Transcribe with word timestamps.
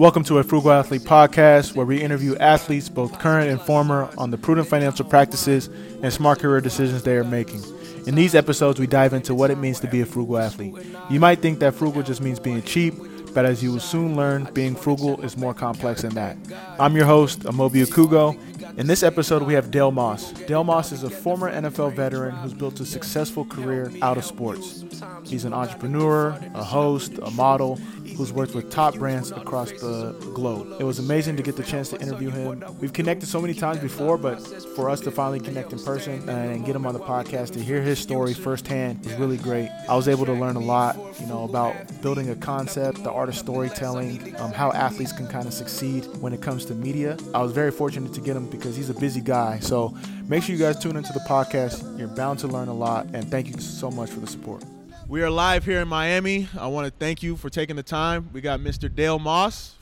Welcome 0.00 0.24
to 0.24 0.38
a 0.38 0.42
Frugal 0.42 0.72
Athlete 0.72 1.02
podcast 1.02 1.76
where 1.76 1.84
we 1.84 2.00
interview 2.00 2.34
athletes, 2.36 2.88
both 2.88 3.18
current 3.18 3.50
and 3.50 3.60
former, 3.60 4.08
on 4.16 4.30
the 4.30 4.38
prudent 4.38 4.66
financial 4.66 5.04
practices 5.04 5.66
and 6.02 6.10
smart 6.10 6.38
career 6.38 6.62
decisions 6.62 7.02
they 7.02 7.18
are 7.18 7.22
making. 7.22 7.62
In 8.06 8.14
these 8.14 8.34
episodes, 8.34 8.80
we 8.80 8.86
dive 8.86 9.12
into 9.12 9.34
what 9.34 9.50
it 9.50 9.58
means 9.58 9.78
to 9.80 9.86
be 9.86 10.00
a 10.00 10.06
frugal 10.06 10.38
athlete. 10.38 10.74
You 11.10 11.20
might 11.20 11.42
think 11.42 11.58
that 11.58 11.74
frugal 11.74 12.02
just 12.02 12.22
means 12.22 12.40
being 12.40 12.62
cheap, 12.62 12.94
but 13.30 13.44
as 13.44 13.62
you 13.62 13.72
will 13.72 13.80
soon 13.80 14.16
learn, 14.16 14.48
being 14.52 14.74
frugal 14.74 15.20
is 15.22 15.36
more 15.36 15.54
complex 15.54 16.02
than 16.02 16.14
that. 16.14 16.36
I'm 16.78 16.96
your 16.96 17.06
host, 17.06 17.40
Amobi 17.40 17.84
Okugo. 17.86 18.38
In 18.78 18.86
this 18.86 19.02
episode, 19.02 19.42
we 19.42 19.54
have 19.54 19.70
Dale 19.70 19.90
Moss. 19.90 20.32
Dale 20.32 20.64
Moss 20.64 20.92
is 20.92 21.02
a 21.02 21.10
former 21.10 21.52
NFL 21.52 21.94
veteran 21.94 22.34
who's 22.36 22.54
built 22.54 22.80
a 22.80 22.86
successful 22.86 23.44
career 23.44 23.92
out 24.00 24.16
of 24.16 24.24
sports. 24.24 24.84
He's 25.24 25.44
an 25.44 25.52
entrepreneur, 25.52 26.38
a 26.54 26.64
host, 26.64 27.18
a 27.22 27.30
model, 27.32 27.76
who's 28.16 28.32
worked 28.32 28.54
with 28.54 28.70
top 28.70 28.94
brands 28.96 29.30
across 29.30 29.70
the 29.72 30.12
globe. 30.34 30.76
It 30.78 30.84
was 30.84 30.98
amazing 30.98 31.36
to 31.36 31.42
get 31.42 31.56
the 31.56 31.62
chance 31.62 31.88
to 31.90 32.00
interview 32.00 32.30
him. 32.30 32.62
We've 32.78 32.92
connected 32.92 33.26
so 33.26 33.40
many 33.40 33.54
times 33.54 33.78
before, 33.80 34.18
but 34.18 34.36
for 34.76 34.90
us 34.90 35.00
to 35.00 35.10
finally 35.10 35.40
connect 35.40 35.72
in 35.72 35.78
person 35.78 36.28
and 36.28 36.64
get 36.64 36.76
him 36.76 36.86
on 36.86 36.92
the 36.94 37.00
podcast 37.00 37.52
to 37.52 37.60
hear 37.60 37.80
his 37.80 37.98
story 37.98 38.34
firsthand 38.34 39.04
was 39.04 39.14
really 39.14 39.38
great. 39.38 39.70
I 39.88 39.96
was 39.96 40.06
able 40.06 40.26
to 40.26 40.34
learn 40.34 40.56
a 40.56 40.60
lot, 40.60 40.96
know, 41.30 41.44
about 41.44 41.74
building 42.02 42.30
a 42.30 42.36
concept, 42.36 43.02
the 43.02 43.10
art 43.10 43.28
of 43.28 43.36
storytelling, 43.36 44.34
um, 44.36 44.52
how 44.52 44.72
athletes 44.72 45.12
can 45.12 45.26
kind 45.28 45.46
of 45.46 45.54
succeed 45.54 46.04
when 46.20 46.32
it 46.32 46.42
comes 46.42 46.64
to 46.66 46.74
media. 46.74 47.16
I 47.32 47.42
was 47.42 47.52
very 47.52 47.70
fortunate 47.70 48.12
to 48.14 48.20
get 48.20 48.36
him 48.36 48.46
because 48.48 48.76
he's 48.76 48.90
a 48.90 48.94
busy 48.94 49.20
guy. 49.20 49.60
So 49.60 49.96
make 50.26 50.42
sure 50.42 50.54
you 50.54 50.60
guys 50.60 50.78
tune 50.78 50.96
into 50.96 51.12
the 51.12 51.20
podcast. 51.20 51.98
You're 51.98 52.08
bound 52.08 52.40
to 52.40 52.48
learn 52.48 52.68
a 52.68 52.74
lot, 52.74 53.06
and 53.14 53.30
thank 53.30 53.48
you 53.48 53.60
so 53.60 53.90
much 53.90 54.10
for 54.10 54.20
the 54.20 54.26
support. 54.26 54.64
We 55.08 55.22
are 55.22 55.30
live 55.30 55.64
here 55.64 55.80
in 55.80 55.88
Miami. 55.88 56.48
I 56.58 56.66
want 56.66 56.86
to 56.86 56.92
thank 56.98 57.22
you 57.22 57.36
for 57.36 57.48
taking 57.48 57.76
the 57.76 57.82
time. 57.82 58.28
We 58.32 58.40
got 58.40 58.60
Mr. 58.60 58.94
Dale 58.94 59.18
Moss, 59.18 59.74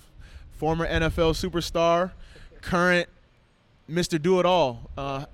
former 0.58 0.86
NFL 0.86 1.33
superstar, 1.34 2.12
current 2.62 3.08
Mr. 3.91 4.20
Do 4.20 4.39
It 4.41 4.47
All. 4.47 4.91
Uh, 4.97 5.25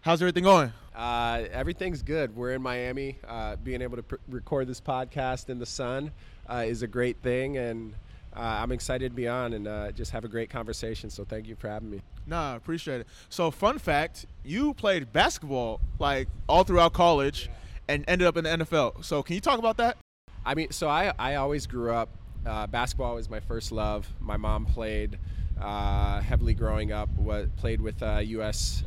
how's 0.00 0.20
everything 0.20 0.44
going? 0.44 0.72
Uh, 0.94 1.44
everything's 1.52 2.02
good. 2.02 2.36
We're 2.36 2.52
in 2.52 2.62
Miami. 2.62 3.18
Uh, 3.26 3.56
being 3.56 3.82
able 3.82 3.96
to 3.96 4.02
pr- 4.02 4.16
record 4.28 4.66
this 4.66 4.80
podcast 4.80 5.48
in 5.48 5.58
the 5.58 5.66
sun 5.66 6.12
uh, 6.48 6.64
is 6.66 6.82
a 6.82 6.86
great 6.86 7.16
thing, 7.22 7.56
and 7.56 7.94
uh, 8.36 8.40
I'm 8.40 8.72
excited 8.72 9.10
to 9.10 9.16
be 9.16 9.28
on 9.28 9.52
and 9.52 9.66
uh, 9.66 9.92
just 9.92 10.10
have 10.10 10.24
a 10.24 10.28
great 10.28 10.50
conversation. 10.50 11.10
So 11.10 11.24
thank 11.24 11.46
you 11.48 11.56
for 11.56 11.68
having 11.68 11.90
me. 11.90 12.02
Nah, 12.26 12.56
appreciate 12.56 13.00
it. 13.00 13.06
So, 13.28 13.50
fun 13.50 13.78
fact: 13.78 14.26
you 14.44 14.74
played 14.74 15.12
basketball 15.12 15.80
like 15.98 16.28
all 16.48 16.64
throughout 16.64 16.92
college. 16.92 17.48
Yeah 17.48 17.56
and 17.88 18.04
ended 18.08 18.26
up 18.26 18.36
in 18.36 18.44
the 18.44 18.50
NFL. 18.50 19.04
So 19.04 19.22
can 19.22 19.34
you 19.34 19.40
talk 19.40 19.58
about 19.58 19.76
that? 19.78 19.98
I 20.44 20.54
mean, 20.54 20.70
so 20.70 20.88
I, 20.88 21.12
I 21.18 21.36
always 21.36 21.66
grew 21.66 21.92
up, 21.92 22.08
uh, 22.44 22.66
basketball 22.66 23.14
was 23.14 23.28
my 23.30 23.40
first 23.40 23.70
love. 23.70 24.08
My 24.20 24.36
mom 24.36 24.64
played 24.66 25.18
uh, 25.60 26.20
heavily 26.20 26.54
growing 26.54 26.90
up, 26.90 27.08
what, 27.16 27.54
played 27.56 27.80
with 27.80 28.02
a 28.02 28.22
U.S. 28.22 28.82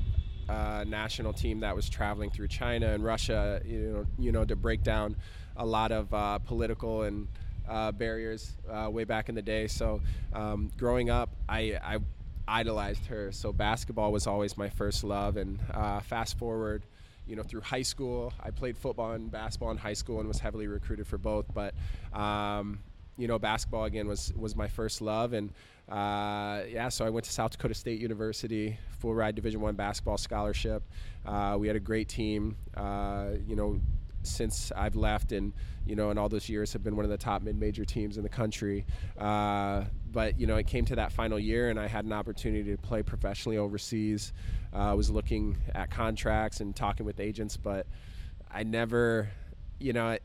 Uh, 0.48 0.84
national 0.88 1.34
team 1.34 1.60
that 1.62 1.76
was 1.76 1.90
traveling 1.90 2.30
through 2.30 2.48
China 2.48 2.88
and 2.94 3.04
Russia, 3.04 3.62
you 3.66 3.80
know, 3.80 4.06
you 4.20 4.32
know 4.32 4.46
to 4.46 4.56
break 4.56 4.84
down 4.84 5.16
a 5.58 5.66
lot 5.66 5.92
of 5.92 6.14
uh, 6.14 6.38
political 6.40 7.04
and 7.04 7.28
uh, 7.68 7.92
barriers 7.92 8.54
uh, 8.70 8.88
way 8.90 9.04
back 9.06 9.28
in 9.30 9.36
the 9.36 9.42
day. 9.42 9.68
So 9.68 10.02
um, 10.34 10.72
growing 10.78 11.10
up, 11.10 11.30
I, 11.50 11.80
I 11.84 11.98
idolized 12.48 13.08
her. 13.08 13.32
So 13.32 13.52
basketball 13.52 14.12
was 14.12 14.28
always 14.28 14.56
my 14.56 14.70
first 14.70 15.04
love. 15.04 15.38
And 15.38 15.60
fast 16.04 16.38
forward– 16.38 16.84
you 17.28 17.36
know, 17.36 17.44
through 17.44 17.62
high 17.62 17.82
school. 17.82 18.34
I 18.42 18.52
played 18.52 18.78
football 18.78 19.12
and 19.12 19.32
basketball 19.32 19.72
in 19.72 19.78
high 19.78 19.94
school 19.94 20.20
and 20.20 20.28
was 20.28 20.40
heavily 20.40 20.68
recruited 20.68 21.08
for 21.08 21.18
both. 21.18 21.46
But 21.54 21.74
um, 22.14 22.80
you 23.18 23.28
know, 23.28 23.40
basketball 23.40 23.86
again 23.86 24.08
was 24.08 24.34
was 24.36 24.56
my 24.56 24.68
first 24.68 25.02
love, 25.02 25.34
and 25.34 25.52
uh, 25.90 26.64
yeah, 26.68 26.90
so 26.90 27.06
I 27.06 27.10
went 27.10 27.26
to 27.26 27.32
South 27.32 27.52
Dakota 27.52 27.76
State 27.76 28.02
University, 28.02 28.78
full 29.00 29.14
ride 29.14 29.36
Division 29.36 29.62
One 29.62 29.76
basketball 29.76 30.18
scholarship. 30.18 30.84
Uh, 31.26 31.58
we 31.60 31.68
had 31.68 31.76
a 31.76 31.80
great 31.82 32.10
team. 32.10 32.58
Uh, 32.76 33.32
you 33.48 33.56
know, 33.56 33.80
since 34.24 34.72
I've 34.76 34.96
left, 34.96 35.32
and 35.32 35.54
you 35.86 35.96
know, 35.96 36.10
in 36.10 36.18
all 36.18 36.28
those 36.28 36.50
years 36.50 36.74
have 36.74 36.84
been 36.84 36.96
one 36.96 37.06
of 37.06 37.12
the 37.12 37.18
top 37.18 37.44
mid-major 37.44 37.86
teams 37.86 38.18
in 38.18 38.24
the 38.24 38.30
country. 38.30 38.86
Uh, 39.20 39.84
but 40.12 40.40
you 40.40 40.48
know, 40.48 40.56
it 40.56 40.66
came 40.66 40.86
to 40.86 40.96
that 40.96 41.12
final 41.12 41.38
year, 41.38 41.70
and 41.70 41.80
I 41.80 41.88
had 41.88 42.06
an 42.06 42.14
opportunity 42.14 42.72
to 42.72 42.82
play 42.82 43.04
professionally 43.04 43.58
overseas. 43.58 44.34
Uh, 44.74 44.78
I 44.78 44.94
was 44.94 45.12
looking 45.12 45.58
at 45.76 45.92
contracts 45.92 46.62
and 46.62 46.76
talking 46.76 47.06
with 47.06 47.20
agents, 47.20 47.58
but 47.58 47.86
I 48.52 48.64
never, 48.64 49.30
you 49.80 49.94
know, 49.94 50.08
I, 50.08 50.20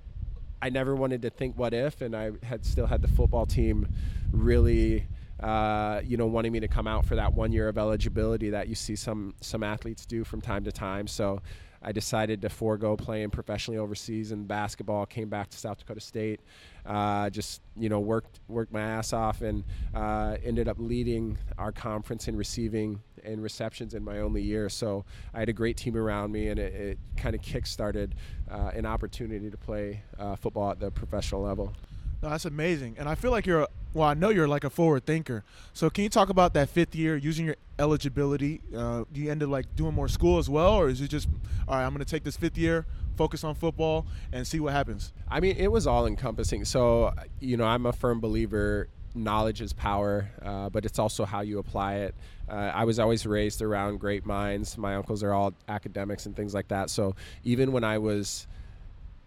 I 0.63 0.71
never 0.71 0.97
wanted 0.97 1.21
to 1.23 1.31
think 1.31 1.59
what 1.59 1.75
if, 1.75 2.01
and 2.01 2.17
I 2.17 2.33
had 2.43 2.65
still 2.65 2.87
had 2.87 3.03
the 3.03 3.09
football 3.09 3.45
team 3.45 3.89
really. 4.33 5.07
Uh, 5.43 6.01
you 6.05 6.17
know, 6.17 6.27
wanting 6.27 6.53
me 6.53 6.61
to 6.61 6.69
come 6.69 6.87
out 6.87 7.07
for 7.07 7.17
that 7.17 7.33
one 7.33 7.51
year 7.53 7.69
of 7.69 7.79
eligibility 7.79 8.51
that 8.51 8.69
you 8.69 8.75
see 8.75 8.97
some 8.97 9.35
some 9.41 9.63
athletes 9.63 10.05
do 10.05 10.23
from 10.25 10.41
time 10.41 10.65
to 10.65 10.73
time. 10.73 11.07
So 11.07 11.41
I 11.83 11.93
decided 11.93 12.43
to 12.43 12.51
forego 12.51 12.97
playing 12.97 13.31
professionally 13.31 13.79
overseas 13.79 14.33
in 14.33 14.45
basketball. 14.45 15.07
Came 15.07 15.29
back 15.31 15.49
to 15.51 15.57
South 15.57 15.79
Dakota 15.79 16.01
State, 16.01 16.41
uh, 16.85 17.31
just 17.31 17.63
you 17.75 17.89
know 17.89 18.01
worked 18.01 18.41
worked 18.49 18.73
my 18.73 18.83
ass 18.83 19.13
off, 19.13 19.41
and 19.41 19.65
uh, 19.95 20.37
ended 20.45 20.69
up 20.69 20.77
leading 20.79 21.39
our 21.57 21.73
conference 21.73 22.29
in 22.29 22.37
receiving 22.37 23.01
and 23.25 23.43
receptions 23.43 23.95
in 23.95 24.05
my 24.05 24.19
only 24.21 24.43
year. 24.43 24.69
So 24.69 25.05
I 25.33 25.41
had 25.41 25.49
a 25.49 25.55
great 25.55 25.77
team 25.77 25.97
around 25.97 26.33
me, 26.33 26.49
and 26.49 26.59
it, 26.59 26.75
it 26.75 26.99
kind 27.17 27.35
of 27.35 27.43
kick-started 27.43 28.15
uh, 28.51 28.71
an 28.75 28.87
opportunity 28.87 29.51
to 29.51 29.57
play 29.57 30.03
uh, 30.19 30.37
football 30.37 30.71
at 30.71 30.81
the 30.81 30.91
professional 30.91 31.43
level. 31.43 31.75
No, 32.23 32.29
that's 32.29 32.45
amazing, 32.45 32.97
and 32.99 33.09
I 33.09 33.15
feel 33.15 33.31
like 33.31 33.47
you're. 33.47 33.67
Well, 33.93 34.07
I 34.07 34.15
know 34.15 34.29
you're 34.29 34.47
like 34.47 34.63
a 34.63 34.71
forward 34.71 35.05
thinker. 35.05 35.43
So, 35.73 35.91
can 35.91 36.05
you 36.05 36.11
talk 36.11 36.29
about 36.29 36.55
that 36.55 36.69
fifth 36.69 36.95
year 36.95 37.17
using 37.17 37.47
your 37.47 37.57
eligibility? 37.79 38.61
Uh, 38.77 39.05
do 39.11 39.21
you 39.21 39.31
end 39.31 39.43
up 39.43 39.49
like 39.49 39.75
doing 39.75 39.95
more 39.95 40.07
school 40.07 40.39
as 40.39 40.49
well, 40.49 40.75
or 40.75 40.89
is 40.89 41.01
it 41.01 41.09
just, 41.09 41.29
all 41.67 41.75
right, 41.75 41.85
I'm 41.85 41.91
going 41.93 42.05
to 42.05 42.11
take 42.11 42.23
this 42.23 42.37
fifth 42.37 42.57
year, 42.57 42.87
focus 43.17 43.43
on 43.43 43.57
football, 43.57 44.07
and 44.33 44.47
see 44.47 44.61
what 44.61 44.75
happens? 44.75 45.13
I 45.29 45.41
mean, 45.41 45.57
it 45.57 45.73
was 45.73 45.89
all 45.89 46.07
encompassing. 46.07 46.65
So, 46.65 47.13
you 47.41 47.57
know, 47.57 47.65
I'm 47.65 47.87
a 47.87 47.93
firm 47.93 48.21
believer 48.21 48.89
knowledge 49.15 49.61
is 49.61 49.73
power, 49.73 50.31
uh, 50.43 50.69
but 50.69 50.85
it's 50.85 50.99
also 50.99 51.25
how 51.25 51.41
you 51.41 51.59
apply 51.59 51.95
it. 51.97 52.15
Uh, 52.49 52.71
I 52.75 52.85
was 52.85 52.99
always 52.99 53.27
raised 53.27 53.63
around 53.63 53.99
great 53.99 54.25
minds. 54.25 54.77
My 54.79 54.95
uncles 54.95 55.23
are 55.23 55.33
all 55.33 55.53
academics 55.69 56.27
and 56.27 56.37
things 56.37 56.55
like 56.55 56.69
that. 56.69 56.91
So 56.91 57.15
even 57.45 57.73
when 57.73 57.85
I 57.85 57.99
was 57.99 58.47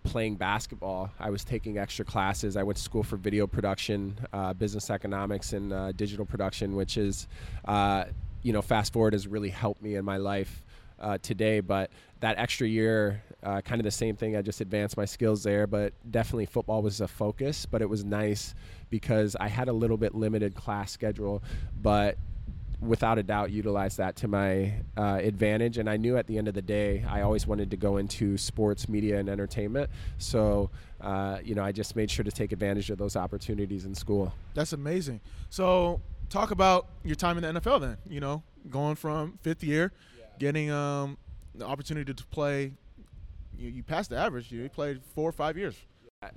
playing 0.03 0.36
basketball. 0.36 1.12
I 1.19 1.30
was 1.30 1.44
taking 1.44 1.78
extra 1.78 2.06
classes. 2.06 2.58
I 2.58 2.64
went 2.64 2.78
to 2.78 2.84
school 2.84 3.03
for 3.03 3.18
video 3.18 3.47
production, 3.47 4.19
uh, 4.31 4.53
business 4.53 4.90
economics, 4.90 5.53
and 5.53 5.74
uh, 5.74 5.91
digital 5.94 6.25
production, 6.25 6.75
which 6.75 6.97
is, 6.97 7.28
uh, 7.66 8.06
you 8.41 8.53
know, 8.53 8.62
fast 8.62 8.94
forward 8.94 9.14
has 9.14 9.28
really 9.28 9.50
helped 9.50 9.81
me 9.81 9.96
in 9.96 10.06
my 10.06 10.18
life 10.18 10.64
uh, 11.00 11.18
today. 11.22 11.59
But 11.59 11.91
that 12.19 12.38
extra 12.38 12.68
year, 12.68 13.24
uh, 13.44 13.62
kind 13.62 13.80
of 13.80 13.84
the 13.84 13.91
same 13.91 14.16
thing. 14.16 14.36
I 14.36 14.41
just 14.41 14.62
advanced 14.62 14.97
my 14.97 15.06
skills 15.06 15.44
there, 15.44 15.68
but 15.68 15.94
definitely 16.09 16.46
football 16.46 16.81
was 16.81 17.02
a 17.02 17.08
focus. 17.08 17.66
But 17.66 17.81
it 17.81 17.90
was 17.90 18.03
nice 18.03 18.53
because 18.90 19.35
I 19.40 19.47
had 19.47 19.68
a 19.68 19.74
little 19.74 19.97
bit 19.97 20.16
limited 20.16 20.56
class 20.56 20.91
schedule, 20.91 21.44
but 21.81 22.18
without 22.85 23.17
a 23.17 23.23
doubt 23.23 23.51
utilize 23.51 23.97
that 23.97 24.16
to 24.17 24.27
my 24.27 24.73
uh, 24.97 25.19
advantage. 25.21 25.77
And 25.77 25.89
I 25.89 25.97
knew 25.97 26.17
at 26.17 26.27
the 26.27 26.38
end 26.38 26.47
of 26.47 26.53
the 26.53 26.61
day, 26.61 27.05
I 27.07 27.21
always 27.21 27.47
wanted 27.47 27.71
to 27.71 27.77
go 27.77 27.97
into 27.97 28.38
sports, 28.38 28.89
media, 28.89 29.19
and 29.19 29.29
entertainment. 29.29 29.89
So, 30.17 30.69
uh, 31.01 31.39
you 31.43 31.55
know, 31.55 31.63
I 31.63 31.72
just 31.72 31.95
made 31.95 32.11
sure 32.11 32.23
to 32.23 32.31
take 32.31 32.51
advantage 32.51 32.89
of 32.89 32.97
those 32.97 33.16
opportunities 33.16 33.85
in 33.85 33.95
school. 33.95 34.33
That's 34.53 34.73
amazing. 34.73 35.22
So, 35.49 36.01
talk 36.29 36.51
about 36.51 36.88
your 37.03 37.16
time 37.16 37.38
in 37.38 37.55
the 37.55 37.59
NFL 37.59 37.81
then, 37.81 37.97
you 38.07 38.19
know, 38.19 38.43
going 38.69 38.95
from 38.95 39.38
fifth 39.41 39.63
year, 39.63 39.91
yeah. 40.17 40.25
getting 40.40 40.72
um, 40.72 41.17
the 41.55 41.66
opportunity 41.66 42.13
to 42.13 42.25
play. 42.28 42.73
You, 43.58 43.69
you 43.69 43.84
passed 43.84 44.09
the 44.09 44.17
average. 44.17 44.52
You 44.52 44.67
played 44.69 45.02
four 45.16 45.29
or 45.29 45.34
five 45.34 45.58
years. 45.58 45.75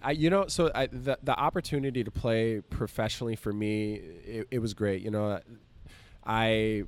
I, 0.03 0.11
you 0.11 0.31
know, 0.31 0.47
so 0.49 0.71
I, 0.75 0.87
the 0.89 1.17
the 1.23 1.39
opportunity 1.39 2.03
to 2.03 2.11
play 2.11 2.61
professionally 2.61 3.37
for 3.37 3.53
me, 3.53 3.95
it, 3.95 4.49
it 4.51 4.59
was 4.59 4.75
great. 4.75 5.03
You 5.03 5.13
know, 5.13 5.41
I 6.27 6.85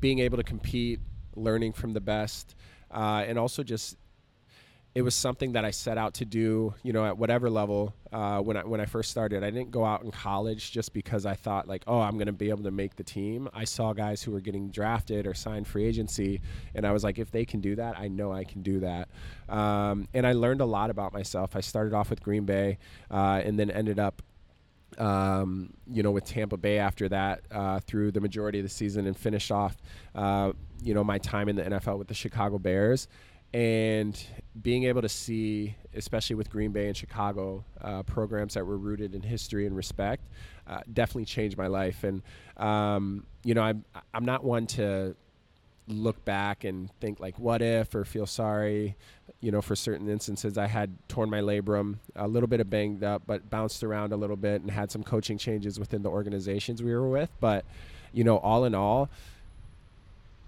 being 0.00 0.20
able 0.20 0.36
to 0.36 0.44
compete, 0.44 1.00
learning 1.36 1.72
from 1.72 1.92
the 1.92 2.00
best, 2.00 2.54
uh, 2.90 3.24
and 3.26 3.38
also 3.38 3.62
just 3.62 3.96
it 4.94 5.02
was 5.02 5.14
something 5.14 5.52
that 5.52 5.64
I 5.64 5.72
set 5.72 5.98
out 5.98 6.14
to 6.14 6.24
do, 6.24 6.72
you 6.84 6.92
know, 6.92 7.04
at 7.04 7.18
whatever 7.18 7.50
level. 7.50 7.94
Uh, 8.12 8.38
when 8.38 8.56
I 8.56 8.64
when 8.64 8.80
I 8.80 8.86
first 8.86 9.10
started, 9.10 9.42
I 9.42 9.50
didn't 9.50 9.72
go 9.72 9.84
out 9.84 10.04
in 10.04 10.12
college 10.12 10.70
just 10.70 10.92
because 10.92 11.26
I 11.26 11.34
thought 11.34 11.66
like, 11.66 11.82
oh, 11.88 12.00
I'm 12.00 12.12
going 12.12 12.28
to 12.28 12.32
be 12.32 12.48
able 12.48 12.62
to 12.62 12.70
make 12.70 12.94
the 12.94 13.02
team. 13.02 13.48
I 13.52 13.64
saw 13.64 13.92
guys 13.92 14.22
who 14.22 14.30
were 14.30 14.40
getting 14.40 14.70
drafted 14.70 15.26
or 15.26 15.34
signed 15.34 15.66
free 15.66 15.84
agency, 15.84 16.40
and 16.76 16.86
I 16.86 16.92
was 16.92 17.02
like, 17.02 17.18
if 17.18 17.32
they 17.32 17.44
can 17.44 17.60
do 17.60 17.74
that, 17.74 17.98
I 17.98 18.06
know 18.06 18.32
I 18.32 18.44
can 18.44 18.62
do 18.62 18.80
that. 18.80 19.08
Um, 19.48 20.06
and 20.14 20.24
I 20.24 20.32
learned 20.32 20.60
a 20.60 20.66
lot 20.66 20.90
about 20.90 21.12
myself. 21.12 21.56
I 21.56 21.60
started 21.60 21.92
off 21.92 22.08
with 22.08 22.22
Green 22.22 22.44
Bay, 22.44 22.78
uh, 23.10 23.42
and 23.44 23.58
then 23.58 23.72
ended 23.72 23.98
up 23.98 24.22
um, 24.98 25.72
you 25.86 26.02
know, 26.02 26.10
with 26.10 26.24
Tampa 26.24 26.56
Bay 26.56 26.78
after 26.78 27.08
that 27.08 27.42
uh, 27.50 27.80
through 27.80 28.12
the 28.12 28.20
majority 28.20 28.58
of 28.58 28.64
the 28.64 28.70
season 28.70 29.06
and 29.06 29.16
finished 29.16 29.50
off, 29.50 29.76
uh, 30.14 30.52
you 30.82 30.94
know, 30.94 31.04
my 31.04 31.18
time 31.18 31.48
in 31.48 31.56
the 31.56 31.62
NFL 31.62 31.98
with 31.98 32.08
the 32.08 32.14
Chicago 32.14 32.58
Bears. 32.58 33.08
And 33.52 34.20
being 34.60 34.82
able 34.84 35.02
to 35.02 35.08
see, 35.08 35.76
especially 35.94 36.34
with 36.34 36.50
Green 36.50 36.72
Bay 36.72 36.88
and 36.88 36.96
Chicago, 36.96 37.64
uh, 37.80 38.02
programs 38.02 38.54
that 38.54 38.66
were 38.66 38.76
rooted 38.76 39.14
in 39.14 39.22
history 39.22 39.64
and 39.66 39.76
respect, 39.76 40.26
uh, 40.66 40.80
definitely 40.92 41.26
changed 41.26 41.56
my 41.56 41.68
life. 41.68 42.02
And 42.02 42.22
um, 42.56 43.24
you 43.44 43.54
know, 43.54 43.62
I'm 43.62 43.84
I'm 44.12 44.24
not 44.24 44.42
one 44.42 44.66
to 44.68 45.14
look 45.86 46.24
back 46.24 46.64
and 46.64 46.90
think 46.98 47.20
like 47.20 47.38
what 47.38 47.60
if 47.60 47.94
or 47.94 48.06
feel 48.06 48.26
sorry 48.26 48.96
you 49.40 49.52
know 49.52 49.60
for 49.60 49.76
certain 49.76 50.08
instances 50.08 50.56
i 50.56 50.66
had 50.66 50.90
torn 51.08 51.28
my 51.28 51.40
labrum 51.40 51.96
a 52.16 52.26
little 52.26 52.46
bit 52.46 52.58
of 52.58 52.70
banged 52.70 53.04
up 53.04 53.22
but 53.26 53.50
bounced 53.50 53.84
around 53.84 54.10
a 54.10 54.16
little 54.16 54.36
bit 54.36 54.62
and 54.62 54.70
had 54.70 54.90
some 54.90 55.02
coaching 55.02 55.36
changes 55.36 55.78
within 55.78 56.02
the 56.02 56.08
organizations 56.08 56.82
we 56.82 56.94
were 56.94 57.06
with 57.06 57.28
but 57.38 57.66
you 58.14 58.24
know 58.24 58.38
all 58.38 58.64
in 58.64 58.74
all 58.74 59.10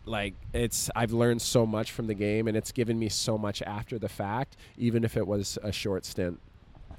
like 0.06 0.34
it's 0.54 0.88
I've 0.94 1.12
learned 1.12 1.42
so 1.42 1.66
much 1.66 1.90
from 1.90 2.06
the 2.06 2.14
game 2.14 2.48
and 2.48 2.56
it's 2.56 2.72
given 2.72 2.98
me 2.98 3.08
so 3.08 3.36
much 3.36 3.60
after 3.62 3.98
the 3.98 4.08
fact 4.08 4.56
even 4.78 5.04
if 5.04 5.16
it 5.16 5.26
was 5.26 5.58
a 5.62 5.72
short 5.72 6.04
stint. 6.04 6.40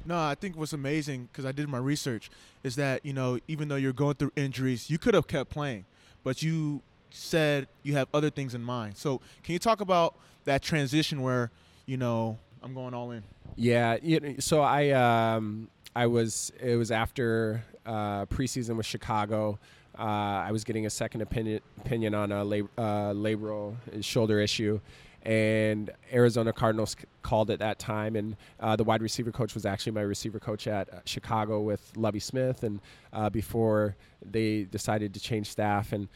No, 0.05 0.19
I 0.19 0.35
think 0.35 0.55
what's 0.55 0.73
amazing 0.73 1.29
because 1.31 1.45
I 1.45 1.51
did 1.51 1.67
my 1.67 1.77
research 1.77 2.29
is 2.63 2.75
that 2.75 3.05
you 3.05 3.13
know 3.13 3.39
even 3.47 3.69
though 3.69 3.75
you're 3.75 3.93
going 3.93 4.15
through 4.15 4.31
injuries, 4.35 4.89
you 4.89 4.97
could 4.97 5.13
have 5.13 5.27
kept 5.27 5.49
playing, 5.49 5.85
but 6.23 6.43
you 6.43 6.81
said 7.09 7.67
you 7.83 7.93
have 7.93 8.07
other 8.13 8.29
things 8.29 8.53
in 8.53 8.63
mind. 8.63 8.97
So 8.97 9.21
can 9.43 9.53
you 9.53 9.59
talk 9.59 9.81
about 9.81 10.15
that 10.45 10.61
transition 10.61 11.21
where 11.21 11.51
you 11.85 11.97
know 11.97 12.37
I'm 12.63 12.73
going 12.73 12.93
all 12.93 13.11
in? 13.11 13.23
Yeah, 13.55 13.97
so 14.39 14.61
I 14.61 14.89
um, 14.91 15.69
I 15.95 16.07
was 16.07 16.51
it 16.61 16.75
was 16.75 16.91
after 16.91 17.63
uh, 17.85 18.25
preseason 18.25 18.77
with 18.77 18.85
Chicago. 18.85 19.57
Uh, 19.97 20.45
I 20.45 20.51
was 20.51 20.63
getting 20.63 20.85
a 20.85 20.89
second 20.89 21.21
opinion 21.21 21.61
opinion 21.79 22.13
on 22.13 22.31
a 22.31 22.43
lab, 22.43 22.69
uh, 22.77 23.13
labral 23.13 23.75
shoulder 24.01 24.39
issue, 24.39 24.79
and 25.23 25.89
Arizona 26.13 26.53
Cardinals 26.53 26.95
called 27.23 27.49
at 27.49 27.59
that 27.59 27.79
time. 27.79 28.15
And 28.15 28.35
uh, 28.59 28.75
the 28.75 28.83
wide 28.83 29.01
receiver 29.01 29.31
coach 29.31 29.55
was 29.55 29.65
actually 29.65 29.93
my 29.93 30.01
receiver 30.01 30.39
coach 30.39 30.67
at 30.67 30.93
uh, 30.93 30.99
Chicago 31.05 31.61
with 31.61 31.91
Lovie 31.97 32.19
Smith. 32.19 32.63
And 32.63 32.79
uh, 33.11 33.29
before 33.29 33.95
they 34.23 34.63
decided 34.63 35.13
to 35.15 35.19
change 35.19 35.49
staff, 35.49 35.93
and 35.93 36.07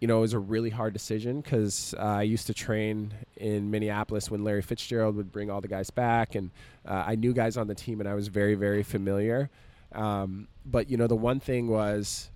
you 0.00 0.08
know, 0.08 0.18
it 0.18 0.20
was 0.20 0.34
a 0.34 0.38
really 0.38 0.70
hard 0.70 0.92
decision 0.92 1.40
because 1.40 1.94
uh, 1.98 2.02
I 2.02 2.22
used 2.22 2.46
to 2.48 2.54
train 2.54 3.14
in 3.36 3.70
Minneapolis 3.70 4.30
when 4.30 4.44
Larry 4.44 4.62
Fitzgerald 4.62 5.16
would 5.16 5.32
bring 5.32 5.50
all 5.50 5.60
the 5.60 5.68
guys 5.68 5.90
back, 5.90 6.34
and 6.34 6.50
uh, 6.86 7.04
I 7.06 7.14
knew 7.14 7.32
guys 7.32 7.56
on 7.56 7.66
the 7.66 7.74
team, 7.74 8.00
and 8.00 8.08
I 8.08 8.14
was 8.14 8.28
very, 8.28 8.54
very 8.54 8.82
familiar. 8.82 9.50
Um, 9.92 10.48
but 10.64 10.90
you 10.90 10.96
know, 10.96 11.06
the 11.06 11.16
one 11.16 11.40
thing 11.40 11.68
was 11.68 12.30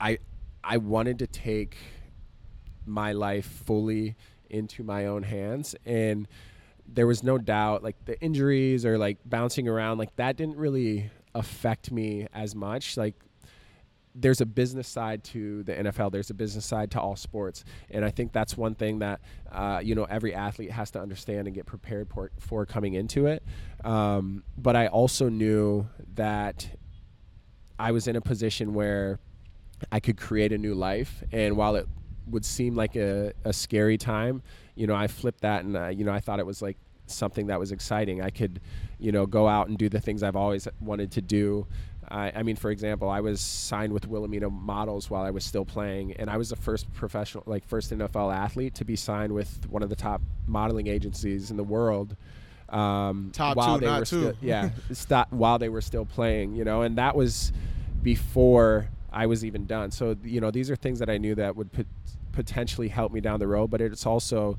I 0.00 0.18
I 0.62 0.78
wanted 0.78 1.18
to 1.18 1.26
take 1.26 1.76
my 2.86 3.12
life 3.12 3.46
fully 3.46 4.16
into 4.50 4.82
my 4.82 5.06
own 5.06 5.22
hands 5.22 5.74
and 5.84 6.28
there 6.86 7.06
was 7.06 7.22
no 7.22 7.38
doubt 7.38 7.82
like 7.82 7.96
the 8.04 8.20
injuries 8.20 8.84
or 8.84 8.98
like 8.98 9.18
bouncing 9.24 9.66
around 9.68 9.98
like 9.98 10.14
that 10.16 10.36
didn't 10.36 10.56
really 10.56 11.10
affect 11.34 11.90
me 11.90 12.26
as 12.32 12.54
much 12.54 12.96
like 12.96 13.14
there's 14.14 14.40
a 14.40 14.46
business 14.46 14.86
side 14.86 15.24
to 15.24 15.62
the 15.64 15.72
NFL. 15.72 16.12
There's 16.12 16.30
a 16.30 16.34
business 16.34 16.64
side 16.64 16.90
to 16.92 17.00
all 17.00 17.16
sports, 17.16 17.64
and 17.90 18.04
I 18.04 18.10
think 18.10 18.32
that's 18.32 18.56
one 18.56 18.74
thing 18.74 19.00
that 19.00 19.20
uh, 19.50 19.80
you 19.82 19.94
know 19.94 20.04
every 20.04 20.34
athlete 20.34 20.70
has 20.70 20.90
to 20.92 21.00
understand 21.00 21.46
and 21.46 21.54
get 21.54 21.66
prepared 21.66 22.08
for, 22.08 22.30
for 22.38 22.64
coming 22.64 22.94
into 22.94 23.26
it. 23.26 23.42
Um, 23.84 24.44
but 24.56 24.76
I 24.76 24.86
also 24.86 25.28
knew 25.28 25.88
that 26.14 26.68
I 27.78 27.90
was 27.92 28.06
in 28.06 28.16
a 28.16 28.20
position 28.20 28.74
where 28.74 29.18
I 29.90 30.00
could 30.00 30.16
create 30.16 30.52
a 30.52 30.58
new 30.58 30.74
life. 30.74 31.22
And 31.32 31.56
while 31.56 31.76
it 31.76 31.86
would 32.26 32.44
seem 32.44 32.74
like 32.74 32.96
a, 32.96 33.32
a 33.44 33.52
scary 33.52 33.98
time, 33.98 34.42
you 34.74 34.86
know, 34.86 34.94
I 34.94 35.08
flipped 35.08 35.40
that 35.42 35.64
and, 35.64 35.76
uh, 35.76 35.88
you 35.88 36.04
know, 36.04 36.12
I 36.12 36.20
thought 36.20 36.38
it 36.38 36.46
was 36.46 36.62
like 36.62 36.76
something 37.06 37.48
that 37.48 37.58
was 37.58 37.72
exciting. 37.72 38.22
I 38.22 38.30
could, 38.30 38.60
you 38.98 39.12
know, 39.12 39.26
go 39.26 39.46
out 39.46 39.68
and 39.68 39.76
do 39.76 39.88
the 39.88 40.00
things 40.00 40.22
I've 40.22 40.36
always 40.36 40.66
wanted 40.80 41.12
to 41.12 41.20
do. 41.20 41.66
I, 42.14 42.30
I 42.36 42.42
mean, 42.44 42.54
for 42.54 42.70
example, 42.70 43.10
I 43.10 43.20
was 43.20 43.40
signed 43.40 43.92
with 43.92 44.06
Wilhelmina 44.06 44.48
Models 44.48 45.10
while 45.10 45.24
I 45.24 45.30
was 45.30 45.44
still 45.44 45.64
playing, 45.64 46.12
and 46.12 46.30
I 46.30 46.36
was 46.36 46.50
the 46.50 46.56
first 46.56 46.90
professional, 46.92 47.42
like 47.44 47.66
first 47.66 47.90
NFL 47.90 48.32
athlete 48.32 48.76
to 48.76 48.84
be 48.84 48.94
signed 48.94 49.32
with 49.32 49.68
one 49.68 49.82
of 49.82 49.88
the 49.88 49.96
top 49.96 50.22
modeling 50.46 50.86
agencies 50.86 51.50
in 51.50 51.56
the 51.56 51.64
world. 51.64 52.16
Um, 52.68 53.32
top 53.32 53.56
while 53.56 53.74
two, 53.74 53.80
they 53.80 53.86
not 53.86 53.98
were 53.98 54.06
two. 54.06 54.20
Still, 54.20 54.34
yeah, 54.40 54.70
st- 54.92 55.32
while 55.32 55.58
they 55.58 55.68
were 55.68 55.80
still 55.80 56.04
playing, 56.04 56.54
you 56.54 56.64
know, 56.64 56.82
and 56.82 56.96
that 56.98 57.16
was 57.16 57.52
before 58.00 58.88
I 59.12 59.26
was 59.26 59.44
even 59.44 59.66
done. 59.66 59.90
So 59.90 60.16
you 60.22 60.40
know, 60.40 60.52
these 60.52 60.70
are 60.70 60.76
things 60.76 61.00
that 61.00 61.10
I 61.10 61.18
knew 61.18 61.34
that 61.34 61.56
would 61.56 61.72
pot- 61.72 61.86
potentially 62.30 62.88
help 62.88 63.12
me 63.12 63.20
down 63.20 63.40
the 63.40 63.48
road, 63.48 63.72
but 63.72 63.80
it's 63.80 64.06
also 64.06 64.56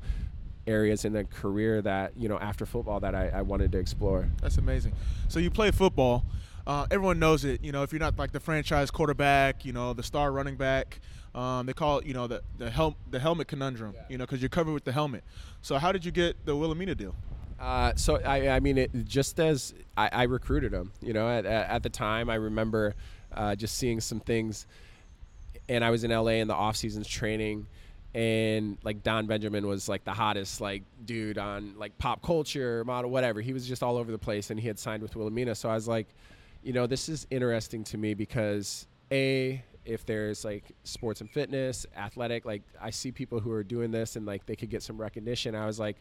areas 0.66 1.06
in 1.06 1.14
the 1.14 1.24
career 1.24 1.80
that 1.80 2.12
you 2.18 2.28
know 2.28 2.38
after 2.38 2.66
football 2.66 3.00
that 3.00 3.14
I, 3.14 3.30
I 3.30 3.40
wanted 3.40 3.72
to 3.72 3.78
explore. 3.78 4.28
That's 4.42 4.58
amazing. 4.58 4.92
So 5.28 5.38
you 5.38 5.50
play 5.50 5.70
football. 5.70 6.26
Uh, 6.66 6.86
everyone 6.90 7.18
knows 7.18 7.44
it. 7.44 7.62
You 7.62 7.70
know, 7.72 7.82
if 7.82 7.92
you're 7.92 8.00
not 8.00 8.18
like 8.18 8.32
the 8.32 8.40
franchise 8.40 8.90
quarterback, 8.90 9.64
you 9.64 9.72
know, 9.72 9.92
the 9.92 10.02
star 10.02 10.32
running 10.32 10.56
back, 10.56 11.00
um, 11.34 11.66
they 11.66 11.72
call 11.72 11.98
it, 11.98 12.06
you 12.06 12.14
know, 12.14 12.26
the 12.26 12.42
the, 12.58 12.70
hel- 12.70 12.96
the 13.10 13.20
helmet 13.20 13.46
conundrum. 13.46 13.92
Yeah. 13.94 14.02
You 14.08 14.18
know, 14.18 14.24
because 14.24 14.42
you're 14.42 14.48
covered 14.48 14.72
with 14.72 14.84
the 14.84 14.92
helmet. 14.92 15.22
So 15.62 15.78
how 15.78 15.92
did 15.92 16.04
you 16.04 16.10
get 16.10 16.44
the 16.44 16.56
Wilhelmina 16.56 16.94
deal? 16.94 17.14
Uh, 17.60 17.92
so 17.94 18.16
I, 18.16 18.48
I 18.48 18.60
mean, 18.60 18.78
it 18.78 18.90
just 19.04 19.38
as 19.40 19.74
I, 19.96 20.08
I 20.12 20.22
recruited 20.24 20.72
him. 20.72 20.92
You 21.00 21.12
know, 21.12 21.28
at, 21.28 21.46
at 21.46 21.82
the 21.82 21.88
time, 21.88 22.28
I 22.28 22.34
remember 22.34 22.94
uh, 23.32 23.54
just 23.54 23.76
seeing 23.76 24.00
some 24.00 24.20
things. 24.20 24.66
And 25.68 25.84
I 25.84 25.90
was 25.90 26.04
in 26.04 26.10
LA 26.10 26.32
in 26.32 26.48
the 26.48 26.54
off 26.54 26.76
seasons 26.76 27.08
training, 27.08 27.66
and 28.14 28.78
like 28.84 29.02
Don 29.02 29.26
Benjamin 29.26 29.66
was 29.66 29.88
like 29.88 30.04
the 30.04 30.12
hottest 30.12 30.60
like 30.60 30.84
dude 31.04 31.38
on 31.38 31.74
like 31.76 31.98
pop 31.98 32.22
culture 32.22 32.84
model 32.84 33.10
whatever. 33.10 33.40
He 33.40 33.52
was 33.52 33.66
just 33.66 33.82
all 33.82 33.96
over 33.96 34.12
the 34.12 34.18
place, 34.18 34.50
and 34.50 34.60
he 34.60 34.68
had 34.68 34.78
signed 34.78 35.02
with 35.02 35.16
Wilhelmina. 35.16 35.56
So 35.56 35.68
I 35.68 35.74
was 35.74 35.88
like, 35.88 36.06
you 36.66 36.72
know, 36.72 36.88
this 36.88 37.08
is 37.08 37.28
interesting 37.30 37.84
to 37.84 37.96
me 37.96 38.12
because 38.12 38.88
a 39.12 39.62
if 39.84 40.04
there's 40.04 40.44
like 40.44 40.64
sports 40.82 41.20
and 41.20 41.30
fitness, 41.30 41.86
athletic, 41.96 42.44
like 42.44 42.62
I 42.82 42.90
see 42.90 43.12
people 43.12 43.38
who 43.38 43.52
are 43.52 43.62
doing 43.62 43.92
this 43.92 44.16
and 44.16 44.26
like 44.26 44.46
they 44.46 44.56
could 44.56 44.68
get 44.68 44.82
some 44.82 45.00
recognition. 45.00 45.54
I 45.54 45.64
was 45.64 45.78
like, 45.78 45.94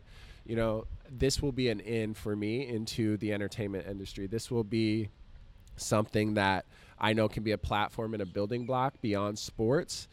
you 0.44 0.56
know, 0.56 0.88
this 1.12 1.40
will 1.40 1.52
be 1.52 1.70
an 1.70 1.82
in 1.82 2.16
for 2.16 2.36
me 2.36 2.68
into 2.68 3.16
the 3.18 3.32
entertainment 3.32 3.86
industry. 3.88 4.26
This 4.26 4.50
will 4.50 4.64
be 4.64 5.10
something 5.76 6.34
that 6.34 6.66
I 7.00 7.14
know 7.14 7.28
can 7.28 7.44
be 7.44 7.52
a 7.52 7.60
platform 7.60 8.16
and 8.16 8.24
a 8.24 8.26
building 8.26 8.66
block 8.66 9.00
beyond 9.02 9.38
sports 9.38 10.08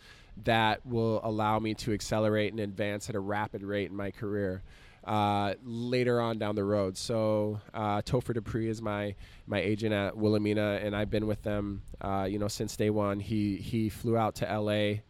that 0.44 0.84
will 0.84 1.22
allow 1.25 1.60
me 1.60 1.72
to 1.76 1.94
accelerate 1.94 2.52
and 2.52 2.60
advance 2.60 3.08
at 3.08 3.14
a 3.14 3.20
rapid 3.20 3.62
rate 3.62 3.88
in 3.88 3.97
my 3.97 4.11
career. 4.11 4.62
Uh, 5.04 5.54
later 5.64 6.21
on 6.21 6.38
down 6.38 6.54
the 6.54 6.62
road. 6.62 6.97
So 6.97 7.61
uh, 7.75 8.02
Topher 8.02 8.35
Dupree 8.35 8.68
is 8.68 8.80
my 8.80 9.16
my 9.49 9.59
agent 9.59 9.92
at 9.92 10.16
Wilhelmina, 10.16 10.78
and 10.80 10.94
I've 10.94 11.11
been 11.11 11.26
with 11.26 11.42
them, 11.42 11.82
uh, 12.00 12.28
you 12.30 12.38
know, 12.38 12.47
since 12.47 12.76
day 12.76 12.88
one. 12.88 13.18
He 13.18 13.56
he 13.56 13.88
flew 13.88 14.16
out 14.16 14.37
to 14.37 14.49
L.A. 14.49 15.02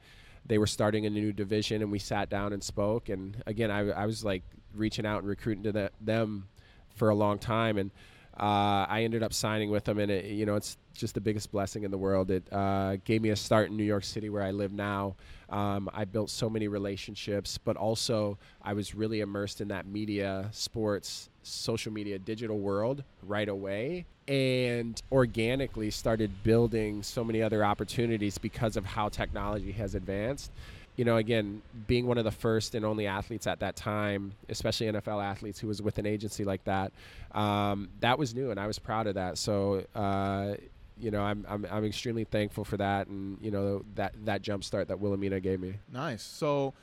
They 0.46 0.56
were 0.56 0.66
starting 0.66 1.04
a 1.04 1.10
new 1.10 1.30
division, 1.30 1.82
and 1.82 1.92
we 1.92 1.98
sat 1.98 2.30
down 2.30 2.54
and 2.54 2.64
spoke. 2.64 3.10
And 3.10 3.42
again, 3.46 3.70
I, 3.70 3.90
I 3.90 4.06
was 4.06 4.24
like 4.24 4.44
reaching 4.74 5.04
out 5.04 5.18
and 5.18 5.28
recruiting 5.28 5.64
to 5.64 5.72
the, 5.72 5.90
them 6.00 6.48
for 6.96 7.10
a 7.10 7.14
long 7.14 7.38
time, 7.38 7.76
and 7.76 7.90
uh, 8.38 8.86
I 8.88 9.02
ended 9.04 9.22
up 9.22 9.32
signing 9.32 9.70
with 9.70 9.84
them, 9.84 9.98
and 9.98 10.10
it, 10.10 10.24
you 10.26 10.46
know, 10.46 10.56
it's 10.56 10.78
just 10.94 11.14
the 11.14 11.20
biggest 11.20 11.52
blessing 11.52 11.84
in 11.84 11.90
the 11.90 11.98
world. 11.98 12.30
It 12.30 12.50
uh, 12.52 12.96
gave 13.04 13.22
me 13.22 13.30
a 13.30 13.36
start 13.36 13.70
in 13.70 13.76
New 13.76 13.84
York 13.84 14.04
City, 14.04 14.30
where 14.30 14.42
I 14.42 14.50
live 14.50 14.72
now. 14.72 15.16
Um, 15.50 15.90
I 15.92 16.06
built 16.06 16.30
so 16.30 16.48
many 16.48 16.66
relationships, 16.66 17.58
but 17.58 17.76
also 17.76 18.38
I 18.62 18.72
was 18.72 18.94
really 18.94 19.20
immersed 19.20 19.60
in 19.60 19.68
that 19.68 19.86
media, 19.86 20.48
sports, 20.52 21.28
social 21.42 21.92
media, 21.92 22.18
digital 22.18 22.58
world 22.58 23.04
right 23.22 23.48
away, 23.48 24.06
and 24.28 25.00
organically 25.10 25.90
started 25.90 26.30
building 26.42 27.02
so 27.02 27.22
many 27.22 27.42
other 27.42 27.64
opportunities 27.64 28.38
because 28.38 28.76
of 28.76 28.86
how 28.86 29.10
technology 29.10 29.72
has 29.72 29.94
advanced 29.94 30.50
you 30.96 31.04
know, 31.04 31.16
again, 31.16 31.62
being 31.86 32.06
one 32.06 32.18
of 32.18 32.24
the 32.24 32.30
first 32.30 32.74
and 32.74 32.84
only 32.84 33.06
athletes 33.06 33.46
at 33.46 33.60
that 33.60 33.76
time, 33.76 34.32
especially 34.48 34.86
NFL 34.88 35.24
athletes 35.24 35.58
who 35.58 35.68
was 35.68 35.80
with 35.80 35.98
an 35.98 36.06
agency 36.06 36.44
like 36.44 36.64
that, 36.64 36.92
um, 37.32 37.88
that 38.00 38.18
was 38.18 38.34
new, 38.34 38.50
and 38.50 38.60
I 38.60 38.66
was 38.66 38.78
proud 38.78 39.06
of 39.06 39.14
that. 39.14 39.38
So, 39.38 39.84
uh, 39.94 40.54
you 40.98 41.10
know, 41.10 41.22
I'm, 41.22 41.46
I'm 41.48 41.66
I'm 41.70 41.84
extremely 41.84 42.24
thankful 42.24 42.64
for 42.64 42.76
that, 42.76 43.06
and 43.06 43.38
you 43.40 43.50
know 43.50 43.84
that 43.94 44.14
that 44.26 44.42
jump 44.42 44.64
start 44.64 44.88
that 44.88 45.00
Wilhelmina 45.00 45.40
gave 45.40 45.60
me. 45.60 45.74
Nice. 45.90 46.22
So, 46.22 46.74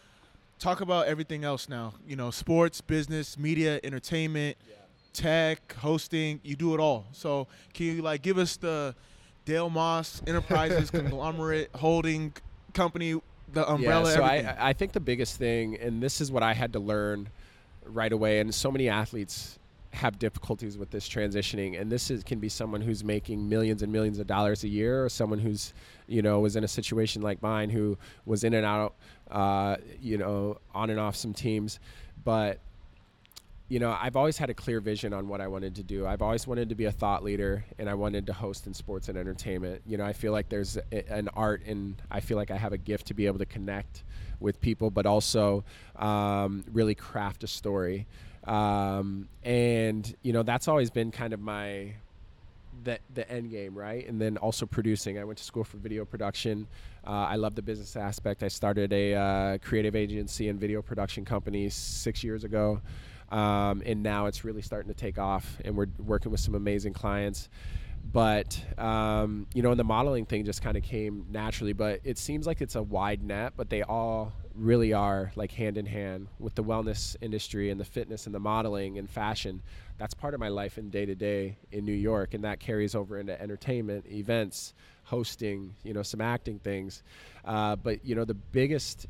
talk 0.58 0.82
about 0.82 1.06
everything 1.08 1.44
else 1.44 1.70
now. 1.70 1.94
You 2.08 2.16
know, 2.16 2.32
sports, 2.32 2.82
business, 2.82 3.38
media, 3.38 3.80
entertainment, 3.84 4.58
yeah. 4.68 4.76
tech, 5.14 5.74
hosting. 5.74 6.40
You 6.44 6.56
do 6.56 6.74
it 6.74 6.80
all. 6.80 7.06
So, 7.12 7.48
can 7.74 7.86
you 7.86 8.02
like 8.02 8.24
give 8.24 8.40
us 8.40 8.58
the 8.58 8.96
Dale 9.46 9.70
Moss 9.70 10.24
Enterprises 10.26 10.90
conglomerate 10.92 11.70
holding 11.76 12.34
company 12.74 13.20
the 13.54 13.70
umbrella. 13.70 14.10
Yeah, 14.10 14.16
so 14.16 14.24
I, 14.24 14.70
I 14.70 14.74
think 14.74 14.92
the 14.92 15.00
biggest 15.00 15.38
thing, 15.38 15.78
and 15.78 16.02
this 16.02 16.22
is 16.22 16.32
what 16.32 16.44
I 16.44 16.54
had 16.54 16.74
to 16.74 16.80
learn 16.80 17.30
right 17.86 18.12
away, 18.12 18.40
and 18.40 18.54
so 18.54 18.72
many 18.72 18.90
athletes 18.90 19.60
have 19.92 20.20
difficulties 20.20 20.78
with 20.78 20.92
this 20.92 21.10
transitioning 21.10 21.80
and 21.80 21.92
this 21.92 22.12
is, 22.12 22.24
can 22.24 22.40
be 22.40 22.48
someone 22.48 22.80
who's 22.80 23.04
making 23.04 23.50
millions 23.50 23.82
and 23.82 23.92
millions 23.92 24.20
of 24.20 24.28
dollars 24.28 24.64
a 24.64 24.68
year 24.68 25.04
or 25.04 25.10
someone 25.10 25.40
who's 25.40 25.74
you 26.08 26.22
know 26.22 26.40
was 26.40 26.56
in 26.56 26.64
a 26.64 26.68
situation 26.68 27.24
like 27.24 27.42
mine 27.42 27.72
who 27.72 27.98
was 28.26 28.44
in 28.44 28.54
and 28.54 28.66
out 28.66 28.94
uh, 29.32 29.76
you 30.00 30.18
know 30.18 30.60
on 30.76 30.92
and 30.92 31.00
off 31.00 31.16
some 31.16 31.34
teams 31.34 31.80
but 32.24 32.60
you 33.70 33.78
know, 33.78 33.96
I've 34.00 34.16
always 34.16 34.38
had 34.38 34.50
a 34.50 34.54
clear 34.56 34.82
vision 34.82 35.14
on 35.14 35.28
what 35.28 35.42
I 35.42 35.48
wanted 35.48 35.76
to 35.76 35.84
do. 35.84 36.08
I've 36.08 36.24
always 36.24 36.48
wanted 36.48 36.70
to 36.70 36.76
be 36.76 36.86
a 36.86 36.92
thought 36.92 37.24
leader, 37.24 37.64
and 37.78 37.88
I 37.88 37.94
wanted 37.94 38.26
to 38.28 38.34
host 38.34 38.66
in 38.66 38.74
sports 38.74 39.10
and 39.10 39.18
entertainment. 39.18 39.84
You 39.86 39.98
know, 39.98 40.06
I 40.06 40.14
feel 40.14 40.32
like 40.32 40.50
there's 40.50 40.78
a, 40.92 41.14
an 41.14 41.30
art, 41.36 41.62
and 41.68 41.96
I 42.10 42.20
feel 42.20 42.36
like 42.36 42.50
I 42.50 42.58
have 42.58 42.74
a 42.74 42.80
gift 42.80 43.08
to 43.08 43.14
be 43.14 43.28
able 43.28 43.38
to 43.38 43.46
connect 43.46 44.04
with 44.40 44.60
people, 44.60 44.90
but 44.90 45.06
also 45.06 45.64
um, 45.98 46.66
really 46.74 46.96
craft 46.96 47.44
a 47.44 47.48
story. 47.48 48.08
Um, 48.46 49.30
and 49.44 50.16
you 50.24 50.34
know, 50.34 50.42
that's 50.42 50.68
always 50.68 50.90
been 50.90 51.12
kind 51.12 51.32
of 51.34 51.40
my 51.40 51.94
the 52.84 52.98
the 53.14 53.30
end 53.30 53.52
game, 53.52 53.78
right? 53.78 54.08
And 54.08 54.20
then 54.20 54.38
also 54.38 54.66
producing. 54.66 55.20
I 55.20 55.24
went 55.26 55.38
to 55.38 55.44
school 55.44 55.64
for 55.64 55.78
video 55.78 56.06
production. 56.06 56.66
Uh, 57.06 57.12
I 57.12 57.36
love 57.36 57.54
the 57.54 57.62
business 57.62 57.96
aspect. 57.96 58.42
I 58.42 58.48
started 58.48 58.92
a 58.94 59.14
uh, 59.14 59.58
creative 59.60 59.96
agency 59.96 60.50
and 60.50 60.60
video 60.60 60.82
production 60.82 61.24
company 61.24 61.70
six 61.70 62.24
years 62.24 62.44
ago. 62.44 62.82
Um, 63.32 63.84
and 63.86 64.02
now 64.02 64.26
it's 64.26 64.44
really 64.44 64.62
starting 64.62 64.92
to 64.92 65.00
take 65.00 65.18
off, 65.18 65.58
and 65.64 65.76
we're 65.76 65.88
working 65.98 66.32
with 66.32 66.42
some 66.42 66.56
amazing 66.56 66.94
clients. 66.94 67.50
But 68.12 68.60
um, 68.78 69.46
you 69.54 69.62
know, 69.62 69.72
and 69.72 69.80
the 69.80 69.84
modeling 69.84 70.26
thing 70.26 70.46
just 70.46 70.62
kind 70.62 70.78
of 70.78 70.84
came 70.84 71.26
naturally. 71.30 71.74
But 71.74 72.00
it 72.04 72.18
seems 72.18 72.48
like 72.48 72.62
it's 72.62 72.76
a 72.76 72.82
wide 72.82 73.22
net, 73.24 73.54
but 73.56 73.70
they 73.70 73.84
all 73.84 74.34
really 74.56 74.94
are 74.94 75.32
like 75.36 75.52
hand 75.52 75.78
in 75.78 75.86
hand 75.86 76.28
with 76.40 76.56
the 76.56 76.64
wellness 76.64 77.16
industry 77.22 77.70
and 77.70 77.80
the 77.80 77.86
fitness 77.86 78.26
and 78.26 78.34
the 78.34 78.40
modeling 78.40 78.98
and 78.98 79.10
fashion. 79.10 79.62
That's 79.98 80.14
part 80.14 80.34
of 80.34 80.40
my 80.40 80.50
life 80.50 80.78
in 80.78 80.90
day 80.90 81.06
to 81.06 81.16
day 81.16 81.58
in 81.72 81.86
New 81.86 81.94
York, 81.94 82.34
and 82.34 82.44
that 82.44 82.60
carries 82.60 82.96
over 82.96 83.20
into 83.20 83.40
entertainment, 83.40 84.06
events, 84.08 84.74
hosting, 85.04 85.76
you 85.84 85.94
know, 85.94 86.04
some 86.04 86.22
acting 86.22 86.60
things. 86.60 87.04
Uh, 87.46 87.76
but 87.76 88.04
you 88.06 88.16
know, 88.16 88.26
the 88.26 88.34
biggest 88.34 89.08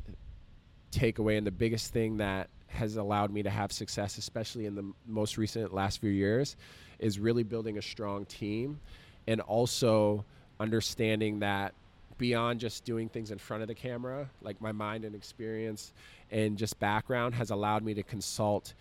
takeaway 0.92 1.38
and 1.38 1.46
the 1.46 1.52
biggest 1.52 1.92
thing 1.92 2.18
that 2.18 2.50
has 2.70 2.96
allowed 2.96 3.32
me 3.32 3.42
to 3.42 3.50
have 3.50 3.72
success, 3.72 4.18
especially 4.18 4.66
in 4.66 4.74
the 4.74 4.92
most 5.06 5.36
recent 5.36 5.72
last 5.74 6.00
few 6.00 6.10
years, 6.10 6.56
is 6.98 7.18
really 7.18 7.42
building 7.42 7.78
a 7.78 7.82
strong 7.82 8.24
team 8.26 8.80
and 9.26 9.40
also 9.40 10.24
understanding 10.58 11.40
that 11.40 11.74
beyond 12.18 12.60
just 12.60 12.84
doing 12.84 13.08
things 13.08 13.30
in 13.30 13.38
front 13.38 13.62
of 13.62 13.68
the 13.68 13.74
camera, 13.74 14.28
like 14.42 14.60
my 14.60 14.72
mind 14.72 15.04
and 15.04 15.14
experience 15.14 15.92
and 16.30 16.58
just 16.58 16.78
background 16.78 17.34
has 17.34 17.50
allowed 17.50 17.82
me 17.82 17.94
to 17.94 18.02
consult 18.02 18.74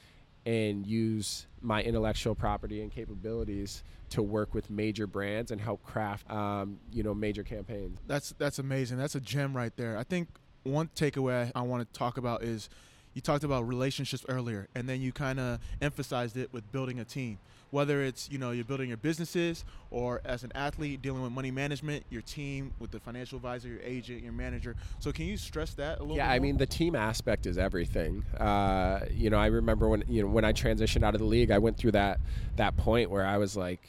and 0.45 0.85
use 0.85 1.47
my 1.61 1.81
intellectual 1.81 2.35
property 2.35 2.81
and 2.81 2.91
capabilities 2.91 3.83
to 4.09 4.21
work 4.21 4.53
with 4.53 4.69
major 4.69 5.07
brands 5.07 5.51
and 5.51 5.61
help 5.61 5.83
craft, 5.83 6.29
um, 6.31 6.79
you 6.91 7.03
know, 7.03 7.13
major 7.13 7.43
campaigns. 7.43 7.99
That's 8.07 8.33
that's 8.37 8.59
amazing. 8.59 8.97
That's 8.97 9.15
a 9.15 9.19
gem 9.21 9.55
right 9.55 9.75
there. 9.77 9.97
I 9.97 10.03
think 10.03 10.27
one 10.63 10.89
takeaway 10.95 11.51
I 11.55 11.61
want 11.61 11.91
to 11.91 11.97
talk 11.97 12.17
about 12.17 12.43
is 12.43 12.69
you 13.19 13.21
talked 13.21 13.43
about 13.43 13.67
relationships 13.67 14.23
earlier, 14.29 14.69
and 14.75 14.87
then 14.87 15.01
you 15.01 15.11
kind 15.11 15.41
of 15.41 15.59
emphasized 15.81 16.37
it 16.37 16.53
with 16.53 16.71
building 16.71 17.01
a 17.01 17.03
team. 17.03 17.37
Whether 17.69 18.01
it's 18.01 18.31
you 18.31 18.37
know 18.37 18.51
you're 18.51 18.63
building 18.63 18.87
your 18.87 18.97
businesses 18.97 19.65
or 19.91 20.21
as 20.23 20.45
an 20.45 20.53
athlete 20.55 21.01
dealing 21.01 21.21
with 21.21 21.33
money 21.33 21.51
management, 21.51 22.05
your 22.09 22.21
team 22.21 22.71
with 22.79 22.91
the 22.91 22.99
financial 23.01 23.35
advisor, 23.35 23.67
your 23.67 23.81
agent, 23.81 24.23
your 24.23 24.31
manager. 24.31 24.77
So 24.99 25.11
can 25.11 25.25
you 25.25 25.35
stress 25.35 25.73
that 25.73 25.99
a 25.99 26.01
little? 26.01 26.15
Yeah, 26.15 26.31
I 26.31 26.39
mean 26.39 26.55
the 26.55 26.65
team 26.65 26.95
aspect 26.95 27.45
is 27.45 27.57
everything. 27.57 28.23
Uh, 28.39 29.01
you 29.11 29.29
know, 29.29 29.37
I 29.37 29.47
remember 29.47 29.89
when 29.89 30.05
you 30.07 30.21
know 30.21 30.29
when 30.29 30.45
I 30.45 30.53
transitioned 30.53 31.03
out 31.03 31.13
of 31.13 31.19
the 31.19 31.27
league, 31.27 31.51
I 31.51 31.57
went 31.57 31.75
through 31.75 31.91
that 31.91 32.21
that 32.55 32.77
point 32.77 33.11
where 33.11 33.25
I 33.25 33.37
was 33.37 33.57
like, 33.57 33.81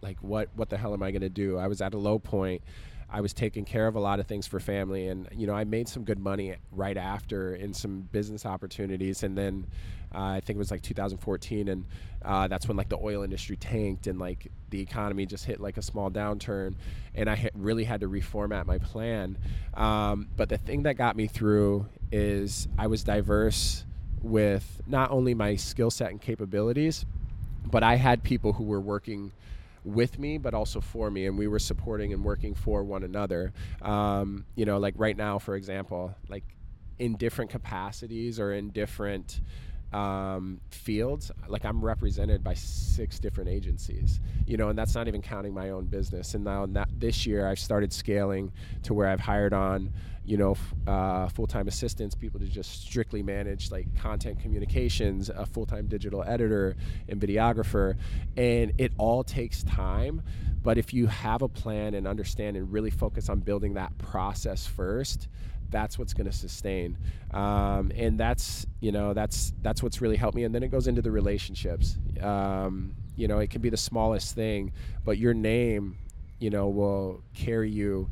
like 0.00 0.16
what 0.22 0.48
what 0.54 0.70
the 0.70 0.78
hell 0.78 0.94
am 0.94 1.02
I 1.02 1.10
going 1.10 1.20
to 1.20 1.28
do? 1.28 1.58
I 1.58 1.66
was 1.66 1.82
at 1.82 1.92
a 1.92 1.98
low 1.98 2.18
point. 2.18 2.62
I 3.12 3.20
was 3.20 3.32
taking 3.32 3.64
care 3.64 3.86
of 3.86 3.96
a 3.96 4.00
lot 4.00 4.20
of 4.20 4.26
things 4.26 4.46
for 4.46 4.60
family, 4.60 5.08
and 5.08 5.28
you 5.32 5.46
know 5.46 5.54
I 5.54 5.64
made 5.64 5.88
some 5.88 6.04
good 6.04 6.18
money 6.18 6.56
right 6.70 6.96
after 6.96 7.54
in 7.54 7.74
some 7.74 8.02
business 8.12 8.46
opportunities, 8.46 9.22
and 9.22 9.36
then 9.36 9.66
uh, 10.14 10.18
I 10.18 10.40
think 10.40 10.56
it 10.56 10.58
was 10.58 10.70
like 10.70 10.82
2014, 10.82 11.68
and 11.68 11.84
uh, 12.24 12.46
that's 12.48 12.68
when 12.68 12.76
like 12.76 12.88
the 12.88 12.98
oil 12.98 13.22
industry 13.22 13.56
tanked 13.56 14.06
and 14.06 14.18
like 14.18 14.50
the 14.70 14.80
economy 14.80 15.26
just 15.26 15.44
hit 15.44 15.60
like 15.60 15.76
a 15.76 15.82
small 15.82 16.10
downturn, 16.10 16.74
and 17.14 17.28
I 17.28 17.50
really 17.54 17.84
had 17.84 18.00
to 18.00 18.08
reformat 18.08 18.66
my 18.66 18.78
plan. 18.78 19.36
Um, 19.74 20.28
but 20.36 20.48
the 20.48 20.58
thing 20.58 20.84
that 20.84 20.94
got 20.94 21.16
me 21.16 21.26
through 21.26 21.86
is 22.12 22.68
I 22.78 22.86
was 22.86 23.02
diverse 23.02 23.84
with 24.22 24.80
not 24.86 25.10
only 25.10 25.34
my 25.34 25.56
skill 25.56 25.90
set 25.90 26.10
and 26.10 26.20
capabilities, 26.20 27.06
but 27.64 27.82
I 27.82 27.96
had 27.96 28.22
people 28.22 28.52
who 28.52 28.64
were 28.64 28.80
working 28.80 29.32
with 29.84 30.18
me, 30.18 30.38
but 30.38 30.54
also 30.54 30.80
for 30.80 31.10
me, 31.10 31.26
and 31.26 31.38
we 31.38 31.46
were 31.46 31.58
supporting 31.58 32.12
and 32.12 32.24
working 32.24 32.54
for 32.54 32.82
one 32.84 33.02
another. 33.02 33.52
Um, 33.82 34.44
you 34.54 34.64
know, 34.64 34.78
like 34.78 34.94
right 34.96 35.16
now, 35.16 35.38
for 35.38 35.54
example, 35.56 36.14
like 36.28 36.44
in 36.98 37.16
different 37.16 37.50
capacities 37.50 38.38
or 38.38 38.52
in 38.52 38.70
different 38.70 39.40
um, 39.92 40.60
fields, 40.70 41.32
like 41.48 41.64
I'm 41.64 41.84
represented 41.84 42.44
by 42.44 42.54
six 42.54 43.18
different 43.18 43.50
agencies, 43.50 44.20
you 44.46 44.56
know, 44.56 44.68
and 44.68 44.78
that's 44.78 44.94
not 44.94 45.08
even 45.08 45.22
counting 45.22 45.52
my 45.52 45.70
own 45.70 45.86
business. 45.86 46.34
And 46.34 46.44
now 46.44 46.66
this 46.96 47.26
year, 47.26 47.48
I've 47.48 47.58
started 47.58 47.92
scaling 47.92 48.52
to 48.84 48.94
where 48.94 49.08
I've 49.08 49.20
hired 49.20 49.52
on, 49.52 49.92
you 50.24 50.36
know, 50.36 50.56
uh, 50.86 51.28
full-time 51.28 51.68
assistants, 51.68 52.14
people 52.14 52.38
to 52.40 52.46
just 52.46 52.82
strictly 52.82 53.22
manage 53.22 53.70
like 53.70 53.86
content 53.96 54.40
communications, 54.40 55.28
a 55.28 55.46
full-time 55.46 55.86
digital 55.86 56.22
editor 56.24 56.76
and 57.08 57.20
videographer, 57.20 57.96
and 58.36 58.72
it 58.78 58.92
all 58.98 59.24
takes 59.24 59.62
time. 59.64 60.22
But 60.62 60.76
if 60.76 60.92
you 60.92 61.06
have 61.06 61.42
a 61.42 61.48
plan 61.48 61.94
and 61.94 62.06
understand 62.06 62.56
and 62.56 62.70
really 62.70 62.90
focus 62.90 63.28
on 63.28 63.40
building 63.40 63.74
that 63.74 63.96
process 63.96 64.66
first, 64.66 65.28
that's 65.70 65.98
what's 65.98 66.12
going 66.12 66.26
to 66.26 66.36
sustain. 66.36 66.98
Um, 67.30 67.92
and 67.94 68.18
that's 68.18 68.66
you 68.80 68.92
know 68.92 69.14
that's 69.14 69.52
that's 69.62 69.82
what's 69.82 70.00
really 70.00 70.16
helped 70.16 70.36
me. 70.36 70.44
And 70.44 70.54
then 70.54 70.62
it 70.62 70.68
goes 70.68 70.86
into 70.86 71.00
the 71.00 71.10
relationships. 71.10 71.96
Um, 72.20 72.94
you 73.20 73.28
know 73.28 73.38
it 73.38 73.50
can 73.50 73.60
be 73.60 73.68
the 73.68 73.76
smallest 73.76 74.34
thing 74.34 74.72
but 75.04 75.18
your 75.18 75.34
name 75.34 75.98
you 76.38 76.48
know 76.48 76.68
will 76.68 77.22
carry 77.34 77.70
you 77.70 78.08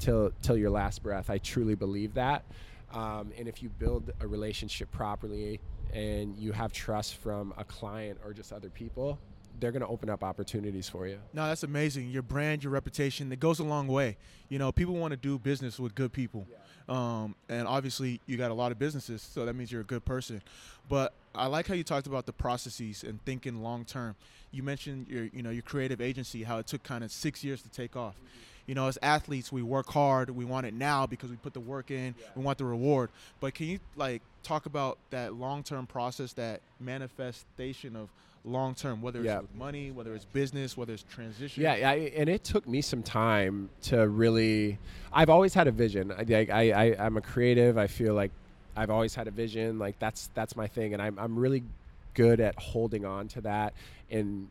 till 0.00 0.32
till 0.42 0.56
your 0.56 0.70
last 0.70 1.02
breath 1.02 1.30
i 1.30 1.38
truly 1.38 1.74
believe 1.74 2.14
that 2.14 2.44
um, 2.92 3.30
and 3.38 3.46
if 3.46 3.62
you 3.62 3.68
build 3.68 4.10
a 4.20 4.26
relationship 4.26 4.90
properly 4.90 5.60
and 5.92 6.36
you 6.36 6.50
have 6.50 6.72
trust 6.72 7.16
from 7.16 7.54
a 7.56 7.64
client 7.64 8.18
or 8.24 8.32
just 8.32 8.52
other 8.52 8.68
people 8.68 9.18
they're 9.60 9.72
going 9.72 9.82
to 9.82 9.88
open 9.88 10.08
up 10.08 10.24
opportunities 10.24 10.88
for 10.88 11.06
you. 11.06 11.18
No, 11.32 11.46
that's 11.46 11.62
amazing. 11.62 12.08
Your 12.08 12.22
brand, 12.22 12.64
your 12.64 12.72
reputation, 12.72 13.30
it 13.30 13.40
goes 13.40 13.58
a 13.58 13.64
long 13.64 13.86
way. 13.86 14.16
You 14.48 14.58
know, 14.58 14.72
people 14.72 14.94
want 14.94 15.12
to 15.12 15.16
do 15.16 15.38
business 15.38 15.78
with 15.78 15.94
good 15.94 16.12
people. 16.12 16.46
Yeah. 16.50 16.56
Um, 16.88 17.36
and 17.48 17.68
obviously, 17.68 18.20
you 18.26 18.36
got 18.36 18.50
a 18.50 18.54
lot 18.54 18.72
of 18.72 18.78
businesses, 18.78 19.22
so 19.22 19.44
that 19.46 19.54
means 19.54 19.70
you're 19.70 19.82
a 19.82 19.84
good 19.84 20.04
person. 20.04 20.42
But 20.88 21.12
I 21.34 21.46
like 21.46 21.68
how 21.68 21.74
you 21.74 21.84
talked 21.84 22.06
about 22.06 22.26
the 22.26 22.32
processes 22.32 23.04
and 23.04 23.22
thinking 23.24 23.62
long 23.62 23.84
term. 23.84 24.16
You 24.50 24.62
mentioned 24.62 25.06
your, 25.08 25.24
you 25.26 25.42
know, 25.42 25.50
your 25.50 25.62
creative 25.62 26.00
agency, 26.00 26.42
how 26.42 26.58
it 26.58 26.66
took 26.66 26.82
kind 26.82 27.04
of 27.04 27.12
six 27.12 27.44
years 27.44 27.62
to 27.62 27.68
take 27.68 27.94
off. 27.94 28.16
Mm-hmm. 28.16 28.26
You 28.70 28.76
know, 28.76 28.86
as 28.86 28.96
athletes, 29.02 29.50
we 29.50 29.62
work 29.62 29.88
hard. 29.88 30.30
We 30.30 30.44
want 30.44 30.64
it 30.64 30.74
now 30.74 31.04
because 31.04 31.28
we 31.28 31.34
put 31.34 31.54
the 31.54 31.58
work 31.58 31.90
in. 31.90 32.14
Yeah. 32.16 32.26
We 32.36 32.44
want 32.44 32.56
the 32.56 32.64
reward. 32.64 33.10
But 33.40 33.52
can 33.52 33.66
you 33.66 33.80
like 33.96 34.22
talk 34.44 34.66
about 34.66 34.96
that 35.10 35.34
long 35.34 35.64
term 35.64 35.88
process, 35.88 36.34
that 36.34 36.60
manifestation 36.78 37.96
of 37.96 38.10
long 38.44 38.76
term, 38.76 39.02
whether 39.02 39.18
it's 39.18 39.26
yeah. 39.26 39.40
money, 39.56 39.90
whether 39.90 40.14
it's 40.14 40.24
business, 40.24 40.76
whether 40.76 40.92
it's 40.92 41.02
transition. 41.02 41.64
Yeah, 41.64 41.72
I, 41.72 42.12
and 42.14 42.28
it 42.28 42.44
took 42.44 42.68
me 42.68 42.80
some 42.80 43.02
time 43.02 43.70
to 43.86 44.06
really. 44.06 44.78
I've 45.12 45.30
always 45.30 45.52
had 45.52 45.66
a 45.66 45.72
vision. 45.72 46.12
I, 46.12 46.46
I, 46.52 46.70
I, 46.70 46.96
I'm 46.96 47.16
a 47.16 47.20
creative. 47.20 47.76
I 47.76 47.88
feel 47.88 48.14
like 48.14 48.30
I've 48.76 48.90
always 48.90 49.16
had 49.16 49.26
a 49.26 49.32
vision. 49.32 49.80
Like 49.80 49.98
that's 49.98 50.30
that's 50.34 50.54
my 50.54 50.68
thing, 50.68 50.92
and 50.92 51.02
I'm 51.02 51.18
I'm 51.18 51.36
really 51.36 51.64
good 52.14 52.38
at 52.38 52.56
holding 52.56 53.04
on 53.04 53.26
to 53.26 53.40
that 53.40 53.74
and 54.12 54.46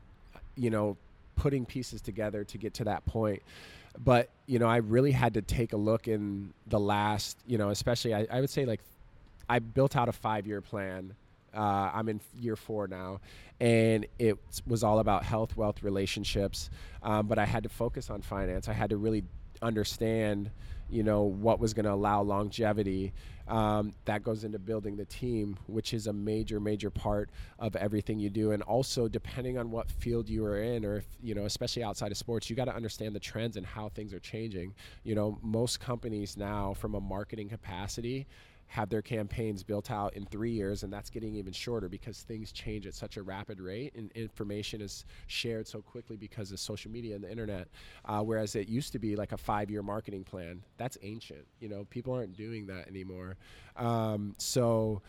you 0.58 0.70
know 0.70 0.98
putting 1.38 1.66
pieces 1.66 2.02
together 2.02 2.44
to 2.44 2.58
get 2.58 2.74
to 2.74 2.84
that 2.84 3.06
point 3.06 3.42
but 4.00 4.30
you 4.48 4.60
know 4.60 4.68
i 4.68 4.78
really 4.78 5.12
had 5.12 5.34
to 5.34 5.42
take 5.42 5.74
a 5.74 5.78
look 5.78 6.08
in 6.08 6.54
the 6.68 6.80
last 6.80 7.38
you 7.46 7.58
know 7.58 7.70
especially 7.70 8.14
i, 8.14 8.26
I 8.32 8.40
would 8.42 8.50
say 8.50 8.66
like 8.66 8.82
i 9.50 9.60
built 9.60 9.96
out 9.96 10.10
a 10.10 10.14
five 10.14 10.48
year 10.48 10.62
plan 10.62 11.16
uh, 11.54 11.92
I'm 11.94 12.10
in 12.10 12.22
year 12.40 12.56
four 12.56 12.88
now, 12.88 13.22
and 13.60 14.06
it 14.18 14.38
was 14.68 14.84
all 14.84 15.00
about 15.00 15.24
health, 15.24 15.58
wealth, 15.58 15.84
relationships. 15.84 16.70
Um, 17.02 17.28
but 17.28 17.40
I 17.40 17.46
had 17.46 17.64
to 17.64 17.70
focus 17.70 18.10
on 18.10 18.22
finance. 18.22 18.68
I 18.68 18.74
had 18.74 18.92
to 18.92 18.98
really 18.98 19.24
understand, 19.62 20.52
you 20.90 21.04
know, 21.04 21.24
what 21.24 21.60
was 21.60 21.74
going 21.74 21.86
to 21.86 21.94
allow 21.94 22.22
longevity. 22.22 23.14
Um, 23.50 23.94
that 24.06 24.24
goes 24.24 24.44
into 24.44 24.60
building 24.60 24.96
the 24.96 25.06
team, 25.06 25.58
which 25.66 25.94
is 25.96 26.06
a 26.06 26.14
major, 26.14 26.60
major 26.60 26.92
part 26.92 27.32
of 27.58 27.76
everything 27.76 28.20
you 28.20 28.30
do. 28.30 28.52
And 28.52 28.62
also, 28.62 29.08
depending 29.08 29.58
on 29.58 29.72
what 29.72 29.90
field 29.90 30.30
you 30.30 30.46
are 30.46 30.62
in, 30.62 30.86
or 30.86 30.98
if, 30.98 31.06
you 31.24 31.34
know, 31.34 31.46
especially 31.46 31.84
outside 31.84 32.12
of 32.12 32.18
sports, 32.18 32.50
you 32.50 32.56
got 32.56 32.66
to 32.66 32.76
understand 32.76 33.16
the 33.16 33.20
trends 33.20 33.58
and 33.58 33.66
how 33.66 33.90
things 33.90 34.14
are 34.14 34.20
changing. 34.20 34.76
You 35.04 35.16
know, 35.16 35.40
most 35.42 35.80
companies 35.80 36.38
now, 36.38 36.76
from 36.76 36.94
a 36.94 37.02
marketing 37.02 37.50
capacity, 37.50 38.28
have 38.70 38.90
their 38.90 39.02
campaigns 39.02 39.64
built 39.64 39.92
out 39.92 40.14
in 40.14 40.26
three 40.26 40.52
years, 40.52 40.84
and 40.84 40.94
that's 40.94 41.10
getting 41.10 41.36
even 41.36 41.52
shorter 41.52 41.90
because 41.90 42.22
things 42.22 42.52
change 42.52 42.88
at 42.88 42.94
such 42.94 43.18
a 43.18 43.24
rapid 43.24 43.60
rate, 43.60 43.94
and 43.96 44.12
information 44.14 44.80
is 44.82 45.06
shared 45.28 45.68
so 45.68 45.82
quickly 45.82 46.16
because 46.16 46.52
of 46.52 46.60
social 46.60 46.92
media 46.92 47.16
and 47.16 47.24
the 47.24 47.32
internet. 47.32 47.68
Uh, 48.06 48.22
whereas 48.22 48.56
it 48.56 48.70
used 48.70 48.92
to 48.92 49.00
be 49.00 49.16
like 49.16 49.32
a 49.32 49.38
five-year 49.38 49.82
marketing 49.82 50.24
plan. 50.24 50.64
That's 50.78 50.98
ancient. 51.02 51.46
You 51.60 51.70
know, 51.70 51.86
people 51.90 52.14
aren't 52.14 52.38
doing 52.38 52.68
that 52.68 52.88
anymore. 52.88 53.38
Um, 53.76 54.36
so 54.38 55.02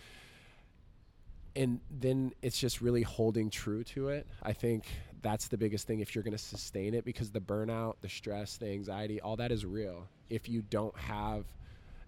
and 1.56 1.80
then 1.90 2.32
it's 2.42 2.58
just 2.58 2.80
really 2.80 3.02
holding 3.02 3.50
true 3.50 3.82
to 3.82 4.08
it. 4.08 4.26
I 4.42 4.52
think 4.52 4.84
that's 5.22 5.48
the 5.48 5.58
biggest 5.58 5.86
thing 5.86 6.00
if 6.00 6.14
you're 6.14 6.24
going 6.24 6.36
to 6.36 6.38
sustain 6.38 6.94
it 6.94 7.04
because 7.04 7.30
the 7.30 7.40
burnout, 7.40 7.96
the 8.00 8.08
stress, 8.08 8.56
the 8.56 8.68
anxiety, 8.68 9.20
all 9.20 9.36
that 9.36 9.52
is 9.52 9.66
real. 9.66 10.06
If 10.28 10.48
you 10.48 10.62
don't 10.62 10.96
have, 10.96 11.44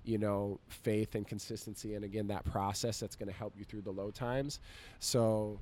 you 0.04 0.18
know, 0.18 0.58
faith 0.68 1.14
and 1.14 1.26
consistency, 1.26 1.94
and 1.94 2.04
again, 2.04 2.26
that 2.28 2.44
process 2.44 2.98
that's 3.00 3.14
going 3.16 3.28
to 3.28 3.34
help 3.34 3.52
you 3.56 3.64
through 3.64 3.82
the 3.82 3.90
low 3.92 4.10
times. 4.10 4.58
So, 4.98 5.58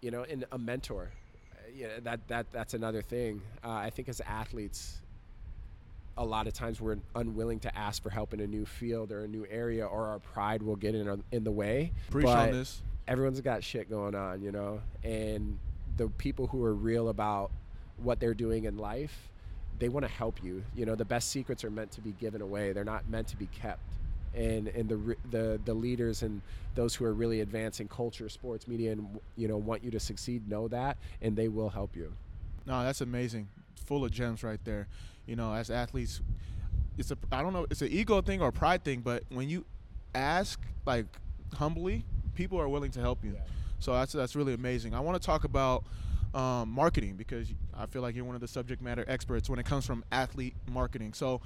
you 0.00 0.10
know, 0.10 0.22
and 0.24 0.44
a 0.52 0.58
mentor, 0.58 1.10
uh, 1.52 1.56
yeah, 1.74 1.88
that 2.02 2.26
that 2.28 2.46
that's 2.52 2.74
another 2.74 3.02
thing. 3.02 3.40
Uh, 3.64 3.70
I 3.70 3.90
think 3.90 4.08
as 4.08 4.20
athletes, 4.20 5.00
a 6.16 6.24
lot 6.24 6.46
of 6.46 6.52
times 6.52 6.80
we're 6.80 6.98
unwilling 7.14 7.58
to 7.60 7.76
ask 7.76 8.02
for 8.02 8.10
help 8.10 8.34
in 8.34 8.40
a 8.40 8.46
new 8.46 8.66
field 8.66 9.10
or 9.12 9.24
a 9.24 9.28
new 9.28 9.46
area, 9.50 9.86
or 9.86 10.06
our 10.06 10.18
pride 10.18 10.62
will 10.62 10.76
get 10.76 10.94
in 10.94 11.22
in 11.32 11.42
the 11.44 11.50
way. 11.50 11.92
Preach 12.10 12.26
But- 12.26 12.48
on 12.48 12.52
this. 12.52 12.82
everyone's 13.08 13.40
got 13.40 13.64
shit 13.64 13.90
going 13.90 14.14
on, 14.14 14.42
you 14.42 14.52
know, 14.52 14.80
and 15.02 15.58
the 15.96 16.08
people 16.08 16.46
who 16.46 16.62
are 16.64 16.74
real 16.74 17.08
about 17.08 17.50
what 17.96 18.20
they're 18.20 18.32
doing 18.34 18.64
in 18.64 18.76
life, 18.78 19.28
they 19.78 19.88
want 19.88 20.04
to 20.06 20.12
help 20.12 20.42
you. 20.42 20.62
You 20.74 20.86
know, 20.86 20.94
the 20.94 21.04
best 21.04 21.30
secrets 21.30 21.64
are 21.64 21.70
meant 21.70 21.90
to 21.92 22.00
be 22.00 22.12
given 22.12 22.40
away; 22.40 22.72
they're 22.72 22.84
not 22.84 23.08
meant 23.08 23.28
to 23.28 23.36
be 23.36 23.46
kept. 23.46 23.80
And 24.34 24.68
and 24.68 24.88
the 24.88 25.16
the 25.30 25.60
the 25.64 25.74
leaders 25.74 26.22
and 26.22 26.40
those 26.74 26.94
who 26.94 27.04
are 27.04 27.12
really 27.12 27.40
advancing 27.40 27.88
culture, 27.88 28.28
sports, 28.28 28.66
media, 28.66 28.92
and 28.92 29.20
you 29.36 29.48
know 29.48 29.56
want 29.56 29.84
you 29.84 29.90
to 29.90 30.00
succeed 30.00 30.48
know 30.48 30.68
that, 30.68 30.96
and 31.20 31.36
they 31.36 31.48
will 31.48 31.68
help 31.68 31.94
you. 31.96 32.12
No, 32.66 32.82
that's 32.82 33.00
amazing. 33.00 33.48
Full 33.86 34.04
of 34.04 34.10
gems 34.10 34.42
right 34.42 34.60
there. 34.64 34.86
You 35.26 35.36
know, 35.36 35.52
as 35.52 35.70
athletes, 35.70 36.20
it's 36.98 37.10
a 37.10 37.18
I 37.30 37.42
don't 37.42 37.52
know, 37.52 37.66
it's 37.70 37.82
an 37.82 37.88
ego 37.90 38.20
thing 38.20 38.40
or 38.40 38.48
a 38.48 38.52
pride 38.52 38.84
thing, 38.84 39.00
but 39.00 39.24
when 39.28 39.48
you 39.48 39.64
ask 40.14 40.60
like 40.86 41.06
humbly, 41.54 42.04
people 42.34 42.60
are 42.60 42.68
willing 42.68 42.90
to 42.92 43.00
help 43.00 43.24
you. 43.24 43.32
Yeah. 43.32 43.40
So 43.78 43.92
that's 43.92 44.12
that's 44.12 44.36
really 44.36 44.54
amazing. 44.54 44.94
I 44.94 45.00
want 45.00 45.20
to 45.20 45.26
talk 45.26 45.44
about 45.44 45.84
um, 46.34 46.70
marketing 46.70 47.16
because 47.16 47.48
I 47.76 47.86
feel 47.86 48.02
like 48.02 48.14
you're 48.14 48.24
one 48.24 48.34
of 48.34 48.40
the 48.40 48.48
subject 48.48 48.82
matter 48.82 49.04
experts 49.08 49.50
when 49.50 49.58
it 49.58 49.66
comes 49.66 49.86
from 49.86 50.04
athlete 50.12 50.54
marketing. 50.70 51.12
So, 51.12 51.40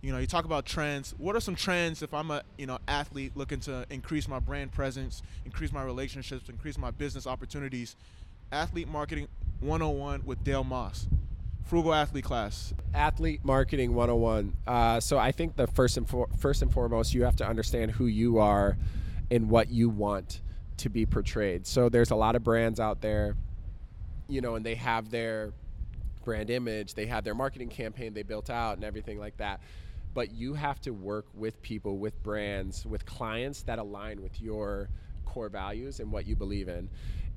you 0.00 0.12
know, 0.12 0.18
you 0.18 0.26
talk 0.26 0.44
about 0.44 0.64
trends. 0.64 1.14
What 1.18 1.34
are 1.34 1.40
some 1.40 1.56
trends 1.56 2.02
if 2.02 2.14
I'm 2.14 2.30
a 2.30 2.42
you 2.56 2.66
know 2.66 2.78
athlete 2.86 3.32
looking 3.34 3.60
to 3.60 3.84
increase 3.90 4.28
my 4.28 4.38
brand 4.38 4.72
presence, 4.72 5.22
increase 5.44 5.72
my 5.72 5.82
relationships, 5.82 6.48
increase 6.48 6.78
my 6.78 6.90
business 6.90 7.26
opportunities? 7.26 7.96
Athlete 8.52 8.88
marketing 8.88 9.28
101 9.60 10.22
with 10.24 10.42
Dale 10.44 10.64
Moss, 10.64 11.08
frugal 11.64 11.92
athlete 11.92 12.24
class. 12.24 12.72
athlete 12.94 13.40
marketing 13.44 13.92
101 13.94 14.56
uh, 14.66 14.98
so 15.00 15.18
i 15.18 15.30
think 15.30 15.56
the 15.56 15.66
first 15.66 15.96
and 15.98 16.08
for, 16.08 16.28
first 16.38 16.62
and 16.62 16.72
foremost 16.72 17.12
you 17.12 17.24
have 17.24 17.36
to 17.36 17.46
understand 17.46 17.90
who 17.90 18.06
you 18.06 18.38
are 18.38 18.78
and 19.30 19.50
what 19.50 19.68
you 19.68 19.90
want 19.90 20.40
to 20.78 20.88
be 20.88 21.04
portrayed 21.04 21.66
so 21.66 21.88
there's 21.90 22.10
a 22.10 22.14
lot 22.16 22.34
of 22.36 22.42
brands 22.42 22.80
out 22.80 23.02
there 23.02 23.36
you 24.28 24.40
know 24.40 24.54
and 24.54 24.64
they 24.64 24.74
have 24.74 25.10
their 25.10 25.52
brand 26.24 26.50
image 26.50 26.94
they 26.94 27.06
have 27.06 27.24
their 27.24 27.34
marketing 27.34 27.68
campaign 27.68 28.12
they 28.12 28.22
built 28.22 28.50
out 28.50 28.76
and 28.76 28.84
everything 28.84 29.18
like 29.18 29.36
that. 29.38 29.60
But 30.14 30.32
you 30.32 30.54
have 30.54 30.80
to 30.82 30.90
work 30.90 31.26
with 31.34 31.60
people 31.62 31.98
with 31.98 32.22
brands 32.22 32.84
with 32.84 33.06
clients 33.06 33.62
that 33.62 33.78
align 33.78 34.22
with 34.22 34.40
your 34.40 34.88
core 35.24 35.48
values 35.48 36.00
and 36.00 36.10
what 36.10 36.26
you 36.26 36.34
believe 36.34 36.68
in. 36.68 36.88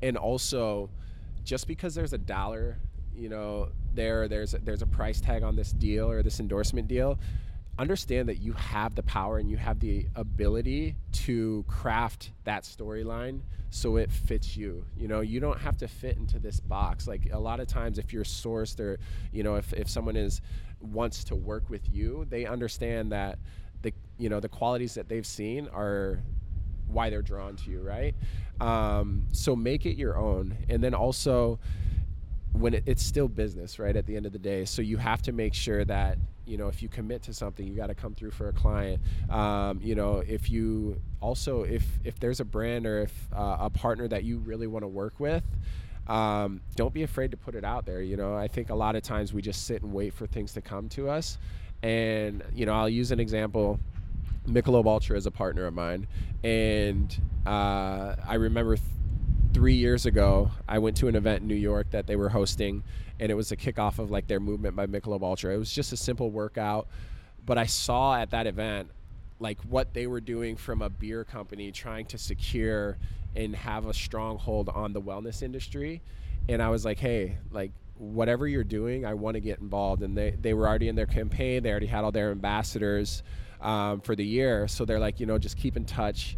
And 0.01 0.17
also 0.17 0.89
just 1.43 1.67
because 1.67 1.95
there's 1.95 2.13
a 2.13 2.17
dollar 2.17 2.77
you 3.15 3.29
know 3.29 3.69
there 3.93 4.27
there's 4.27 4.51
there's 4.63 4.81
a 4.81 4.87
price 4.87 5.19
tag 5.21 5.43
on 5.43 5.55
this 5.55 5.71
deal 5.71 6.09
or 6.09 6.23
this 6.23 6.39
endorsement 6.39 6.87
deal 6.87 7.19
understand 7.81 8.29
that 8.29 8.37
you 8.37 8.53
have 8.53 8.93
the 8.93 9.03
power 9.03 9.39
and 9.39 9.49
you 9.49 9.57
have 9.57 9.79
the 9.79 10.05
ability 10.15 10.95
to 11.11 11.65
craft 11.67 12.31
that 12.43 12.63
storyline 12.63 13.41
so 13.71 13.95
it 13.95 14.11
fits 14.11 14.55
you. 14.55 14.85
You 14.95 15.07
know 15.07 15.21
you 15.21 15.39
don't 15.39 15.59
have 15.59 15.77
to 15.77 15.87
fit 15.87 16.17
into 16.17 16.37
this 16.37 16.59
box. 16.59 17.07
Like 17.07 17.29
a 17.31 17.39
lot 17.39 17.59
of 17.59 17.67
times 17.67 17.97
if 17.97 18.13
you're 18.13 18.23
sourced 18.23 18.79
or 18.79 18.99
you 19.31 19.43
know 19.43 19.55
if, 19.55 19.73
if 19.73 19.89
someone 19.89 20.15
is 20.15 20.41
wants 20.79 21.23
to 21.23 21.35
work 21.35 21.69
with 21.69 21.93
you 21.93 22.25
they 22.29 22.45
understand 22.45 23.11
that 23.11 23.37
the 23.81 23.93
you 24.17 24.29
know 24.29 24.39
the 24.39 24.49
qualities 24.49 24.95
that 24.95 25.07
they've 25.09 25.25
seen 25.25 25.67
are 25.73 26.23
why 26.87 27.09
they're 27.09 27.21
drawn 27.21 27.55
to 27.55 27.71
you 27.71 27.81
right? 27.81 28.13
Um, 28.59 29.27
so 29.31 29.55
make 29.55 29.87
it 29.87 29.97
your 29.97 30.17
own. 30.17 30.55
And 30.69 30.83
then 30.83 30.93
also 30.93 31.59
when 32.61 32.75
it, 32.75 32.83
it's 32.85 33.03
still 33.03 33.27
business 33.27 33.79
right 33.79 33.95
at 33.95 34.05
the 34.05 34.15
end 34.15 34.25
of 34.25 34.31
the 34.31 34.39
day. 34.39 34.65
So 34.65 34.81
you 34.81 34.97
have 34.97 35.21
to 35.23 35.31
make 35.31 35.53
sure 35.53 35.83
that 35.85 36.17
you 36.45 36.57
know 36.57 36.67
if 36.67 36.81
you 36.81 36.89
commit 36.89 37.23
to 37.23 37.33
something 37.33 37.67
you 37.67 37.75
got 37.75 37.87
to 37.87 37.95
come 37.95 38.13
through 38.13 38.31
for 38.31 38.49
a 38.49 38.53
client. 38.53 39.01
Um, 39.29 39.79
you 39.81 39.95
know 39.95 40.23
if 40.25 40.49
you 40.49 41.01
also 41.19 41.63
if 41.63 41.83
if 42.03 42.19
there's 42.19 42.39
a 42.39 42.45
brand 42.45 42.85
or 42.85 43.01
if 43.01 43.27
uh, 43.35 43.57
a 43.59 43.69
partner 43.69 44.07
that 44.07 44.23
you 44.23 44.37
really 44.37 44.67
want 44.67 44.83
to 44.83 44.87
work 44.87 45.19
with 45.19 45.43
um, 46.07 46.61
don't 46.75 46.93
be 46.93 47.03
afraid 47.03 47.31
to 47.31 47.37
put 47.37 47.55
it 47.55 47.63
out 47.63 47.85
there 47.85 48.01
you 48.01 48.17
know. 48.17 48.35
I 48.35 48.47
think 48.47 48.69
a 48.69 48.75
lot 48.75 48.95
of 48.95 49.03
times 49.03 49.33
we 49.33 49.41
just 49.41 49.65
sit 49.65 49.81
and 49.81 49.93
wait 49.93 50.13
for 50.13 50.27
things 50.27 50.53
to 50.53 50.61
come 50.61 50.89
to 50.89 51.09
us. 51.09 51.37
And 51.83 52.43
you 52.53 52.65
know 52.65 52.73
i'll 52.73 52.89
use 52.89 53.11
an 53.11 53.19
example 53.19 53.79
Michelob 54.47 54.85
Ultra 54.85 55.17
is 55.17 55.25
a 55.25 55.31
partner 55.31 55.65
of 55.65 55.73
mine, 55.73 56.07
and 56.43 57.15
uh, 57.45 58.15
I 58.27 58.35
remember 58.35 58.75
th- 58.75 58.87
three 59.53 59.75
years 59.75 60.05
ago 60.05 60.51
I 60.67 60.79
went 60.79 60.97
to 60.97 61.07
an 61.07 61.15
event 61.15 61.41
in 61.41 61.47
New 61.47 61.55
York 61.55 61.91
that 61.91 62.07
they 62.07 62.15
were 62.15 62.29
hosting, 62.29 62.83
and 63.19 63.31
it 63.31 63.35
was 63.35 63.51
a 63.51 63.57
kickoff 63.57 63.99
of 63.99 64.11
like 64.11 64.27
their 64.27 64.39
movement 64.39 64.75
by 64.75 64.87
Michelob 64.87 65.21
Ultra. 65.21 65.53
It 65.53 65.57
was 65.57 65.71
just 65.71 65.93
a 65.93 65.97
simple 65.97 66.29
workout, 66.31 66.87
but 67.45 67.57
I 67.57 67.65
saw 67.65 68.15
at 68.15 68.31
that 68.31 68.47
event 68.47 68.89
like 69.39 69.59
what 69.61 69.93
they 69.93 70.07
were 70.07 70.21
doing 70.21 70.55
from 70.55 70.81
a 70.81 70.89
beer 70.89 71.23
company 71.23 71.71
trying 71.71 72.05
to 72.07 72.17
secure 72.17 72.97
and 73.35 73.55
have 73.55 73.87
a 73.87 73.93
stronghold 73.93 74.69
on 74.69 74.93
the 74.93 75.01
wellness 75.01 75.41
industry, 75.41 76.01
and 76.49 76.61
I 76.61 76.69
was 76.69 76.85
like, 76.85 76.99
hey, 76.99 77.37
like 77.51 77.71
whatever 78.01 78.47
you're 78.47 78.63
doing, 78.63 79.05
I 79.05 79.13
want 79.13 79.35
to 79.35 79.39
get 79.39 79.59
involved. 79.59 80.01
And 80.01 80.17
they, 80.17 80.31
they 80.31 80.53
were 80.53 80.67
already 80.67 80.87
in 80.87 80.95
their 80.95 81.05
campaign. 81.05 81.61
They 81.61 81.69
already 81.69 81.85
had 81.85 82.03
all 82.03 82.11
their 82.11 82.31
ambassadors 82.31 83.21
um, 83.61 84.01
for 84.01 84.15
the 84.15 84.25
year. 84.25 84.67
So 84.67 84.85
they're 84.85 84.99
like, 84.99 85.19
you 85.19 85.27
know, 85.27 85.37
just 85.37 85.55
keep 85.55 85.77
in 85.77 85.85
touch. 85.85 86.35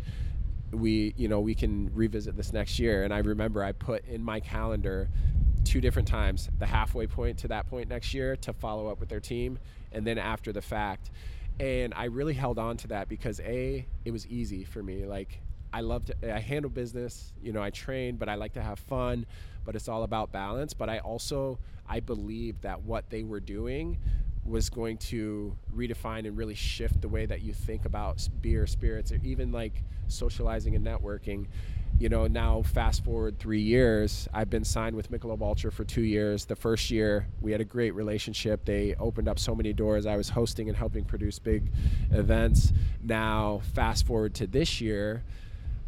We, 0.74 1.14
you 1.18 1.28
know, 1.28 1.40
we 1.40 1.56
can 1.56 1.94
revisit 1.94 2.36
this 2.36 2.52
next 2.54 2.80
year. 2.80 3.04
And 3.04 3.14
I 3.14 3.20
remember 3.20 3.64
I 3.64 3.72
put 3.72 4.06
in 4.06 4.24
my 4.24 4.40
calendar 4.40 5.10
two 5.64 5.82
different 5.82 6.08
times, 6.08 6.50
the 6.60 6.66
halfway 6.66 7.08
point 7.08 7.38
to 7.40 7.48
that 7.50 7.70
point 7.70 7.90
next 7.90 8.14
year 8.14 8.36
to 8.38 8.54
follow 8.54 8.88
up 8.88 9.00
with 9.00 9.10
their 9.10 9.20
team, 9.20 9.60
and 9.92 10.06
then 10.06 10.18
after 10.18 10.52
the 10.52 10.62
fact. 10.62 11.12
And 11.60 11.94
I 11.96 12.06
really 12.06 12.34
held 12.34 12.60
on 12.60 12.78
to 12.78 12.88
that 12.90 13.08
because 13.08 13.40
a, 13.42 13.86
it 14.06 14.12
was 14.12 14.28
easy 14.28 14.64
for 14.64 14.82
me. 14.82 15.06
Like 15.06 15.40
I 15.72 15.82
love 15.82 16.06
to, 16.06 16.36
I 16.36 16.40
handle 16.40 16.70
business, 16.70 17.34
you 17.42 17.54
know, 17.54 17.62
I 17.62 17.70
train, 17.70 18.18
but 18.18 18.28
I 18.30 18.36
like 18.36 18.54
to 18.54 18.62
have 18.62 18.80
fun, 18.80 19.26
but 19.66 19.76
it's 19.76 19.88
all 19.88 20.04
about 20.04 20.32
balance. 20.32 20.74
But 20.74 20.90
I 20.90 21.00
also, 21.00 21.60
I 21.88 22.00
believe 22.00 22.62
that 22.62 22.84
what 22.84 23.10
they 23.10 23.24
were 23.24 23.40
doing 23.40 24.00
was 24.46 24.70
going 24.70 24.98
to 24.98 25.56
redefine 25.76 26.28
and 26.28 26.38
really 26.38 26.56
shift 26.56 27.02
the 27.02 27.08
way 27.08 27.26
that 27.26 27.42
you 27.42 27.54
think 27.54 27.86
about 27.86 28.28
beer, 28.42 28.68
spirits, 28.68 29.12
or 29.12 29.20
even 29.24 29.52
like 29.52 29.84
socializing 30.08 30.76
and 30.76 30.86
networking. 30.86 31.48
You 32.00 32.10
know, 32.10 32.28
now 32.28 32.64
fast 32.64 33.06
forward 33.06 33.40
three 33.40 33.62
years, 33.62 34.28
I've 34.34 34.50
been 34.50 34.64
signed 34.64 34.96
with 34.96 35.12
Michelob 35.12 35.42
Ultra 35.42 35.72
for 35.72 35.86
two 35.86 36.02
years. 36.02 36.46
The 36.46 36.56
first 36.56 36.90
year, 36.90 37.28
we 37.40 37.52
had 37.52 37.62
a 37.62 37.66
great 37.66 37.92
relationship. 37.92 38.66
They 38.66 38.96
opened 38.96 39.28
up 39.28 39.40
so 39.40 39.56
many 39.56 39.74
doors. 39.74 40.06
I 40.06 40.18
was 40.18 40.30
hosting 40.30 40.68
and 40.68 40.78
helping 40.78 41.06
produce 41.06 41.40
big 41.40 41.72
events. 42.12 42.74
Now, 43.04 43.62
fast 43.74 44.08
forward 44.08 44.34
to 44.36 44.48
this 44.48 44.82
year, 44.82 45.24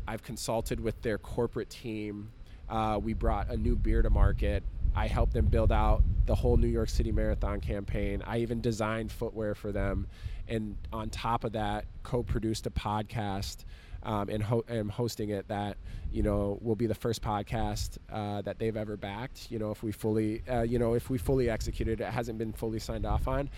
I've 0.08 0.24
consulted 0.24 0.80
with 0.80 1.02
their 1.02 1.18
corporate 1.18 1.72
team. 1.72 2.32
Uh, 2.70 3.00
we 3.02 3.14
brought 3.14 3.50
a 3.50 3.58
new 3.58 3.76
beer 3.76 4.02
to 4.02 4.10
market. 4.10 4.64
I 4.96 5.08
helped 5.08 5.34
them 5.34 5.46
build 5.46 5.72
out 5.72 6.04
the 6.26 6.36
whole 6.36 6.58
New 6.58 6.68
York 6.68 6.90
City 6.90 7.12
Marathon 7.12 7.60
campaign. 7.60 8.24
I 8.26 8.40
even 8.40 8.62
designed 8.62 9.12
footwear 9.12 9.54
for 9.54 9.72
them. 9.72 10.08
And 10.48 10.78
on 10.94 11.10
top 11.10 11.44
of 11.44 11.54
that, 11.54 11.86
co 12.04 12.24
produced 12.24 12.66
a 12.68 12.70
podcast 12.70 13.66
um, 14.04 14.30
and 14.30 14.42
ho- 14.42 14.64
hosting 14.92 15.30
it 15.30 15.48
that, 15.48 15.78
you 16.12 16.24
know, 16.24 16.60
will 16.62 16.76
be 16.76 16.88
the 16.88 16.96
first 16.96 17.22
podcast 17.22 17.98
uh, 18.12 18.42
that 18.44 18.60
they've 18.60 18.78
ever 18.78 18.96
backed. 18.96 19.52
You 19.52 19.60
know, 19.60 19.72
if 19.72 19.84
we 19.84 19.92
fully, 19.92 20.44
uh, 20.48 20.62
you 20.62 20.80
know, 20.80 20.94
if 20.94 21.10
we 21.10 21.18
fully 21.18 21.50
executed 21.50 22.02
it, 22.02 22.08
hasn't 22.08 22.38
been 22.38 22.54
fully 22.54 22.80
signed 22.80 23.06
off 23.06 23.28
on. 23.28 23.50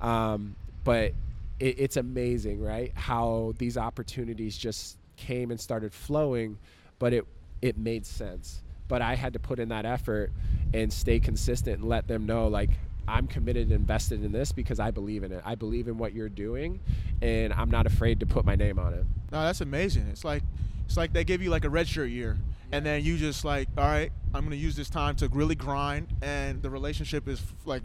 Um, 0.00 0.54
but 0.84 1.12
it, 1.58 1.80
it's 1.80 1.96
amazing, 1.96 2.60
right? 2.60 2.92
How 2.94 3.54
these 3.58 3.76
opportunities 3.76 4.56
just 4.56 4.98
came 5.16 5.50
and 5.50 5.58
started 5.58 5.92
flowing, 5.92 6.58
but 6.98 7.12
it 7.12 7.24
it 7.62 7.78
made 7.78 8.04
sense. 8.04 8.62
But 8.88 9.02
I 9.02 9.14
had 9.14 9.32
to 9.32 9.38
put 9.38 9.58
in 9.58 9.68
that 9.70 9.84
effort 9.86 10.32
and 10.72 10.92
stay 10.92 11.20
consistent 11.20 11.80
and 11.80 11.88
let 11.88 12.08
them 12.08 12.26
know 12.26 12.48
like 12.48 12.70
I'm 13.08 13.26
committed 13.26 13.64
and 13.64 13.72
invested 13.72 14.24
in 14.24 14.32
this 14.32 14.52
because 14.52 14.80
I 14.80 14.90
believe 14.90 15.22
in 15.22 15.32
it. 15.32 15.42
I 15.44 15.54
believe 15.54 15.86
in 15.88 15.96
what 15.96 16.12
you're 16.12 16.28
doing 16.28 16.80
and 17.22 17.52
I'm 17.52 17.70
not 17.70 17.86
afraid 17.86 18.20
to 18.20 18.26
put 18.26 18.44
my 18.44 18.56
name 18.56 18.78
on 18.78 18.94
it. 18.94 19.04
No, 19.32 19.42
that's 19.42 19.60
amazing. 19.60 20.06
It's 20.10 20.24
like 20.24 20.42
it's 20.86 20.96
like 20.96 21.12
they 21.12 21.24
give 21.24 21.42
you 21.42 21.50
like 21.50 21.64
a 21.64 21.68
redshirt 21.68 22.12
year, 22.12 22.38
and 22.70 22.86
then 22.86 23.02
you 23.04 23.16
just 23.16 23.44
like, 23.44 23.68
all 23.76 23.84
right, 23.84 24.12
I'm 24.32 24.44
gonna 24.44 24.54
use 24.56 24.76
this 24.76 24.88
time 24.88 25.16
to 25.16 25.28
really 25.28 25.56
grind, 25.56 26.06
and 26.22 26.62
the 26.62 26.70
relationship 26.70 27.26
is 27.26 27.40
f- 27.40 27.54
like, 27.64 27.82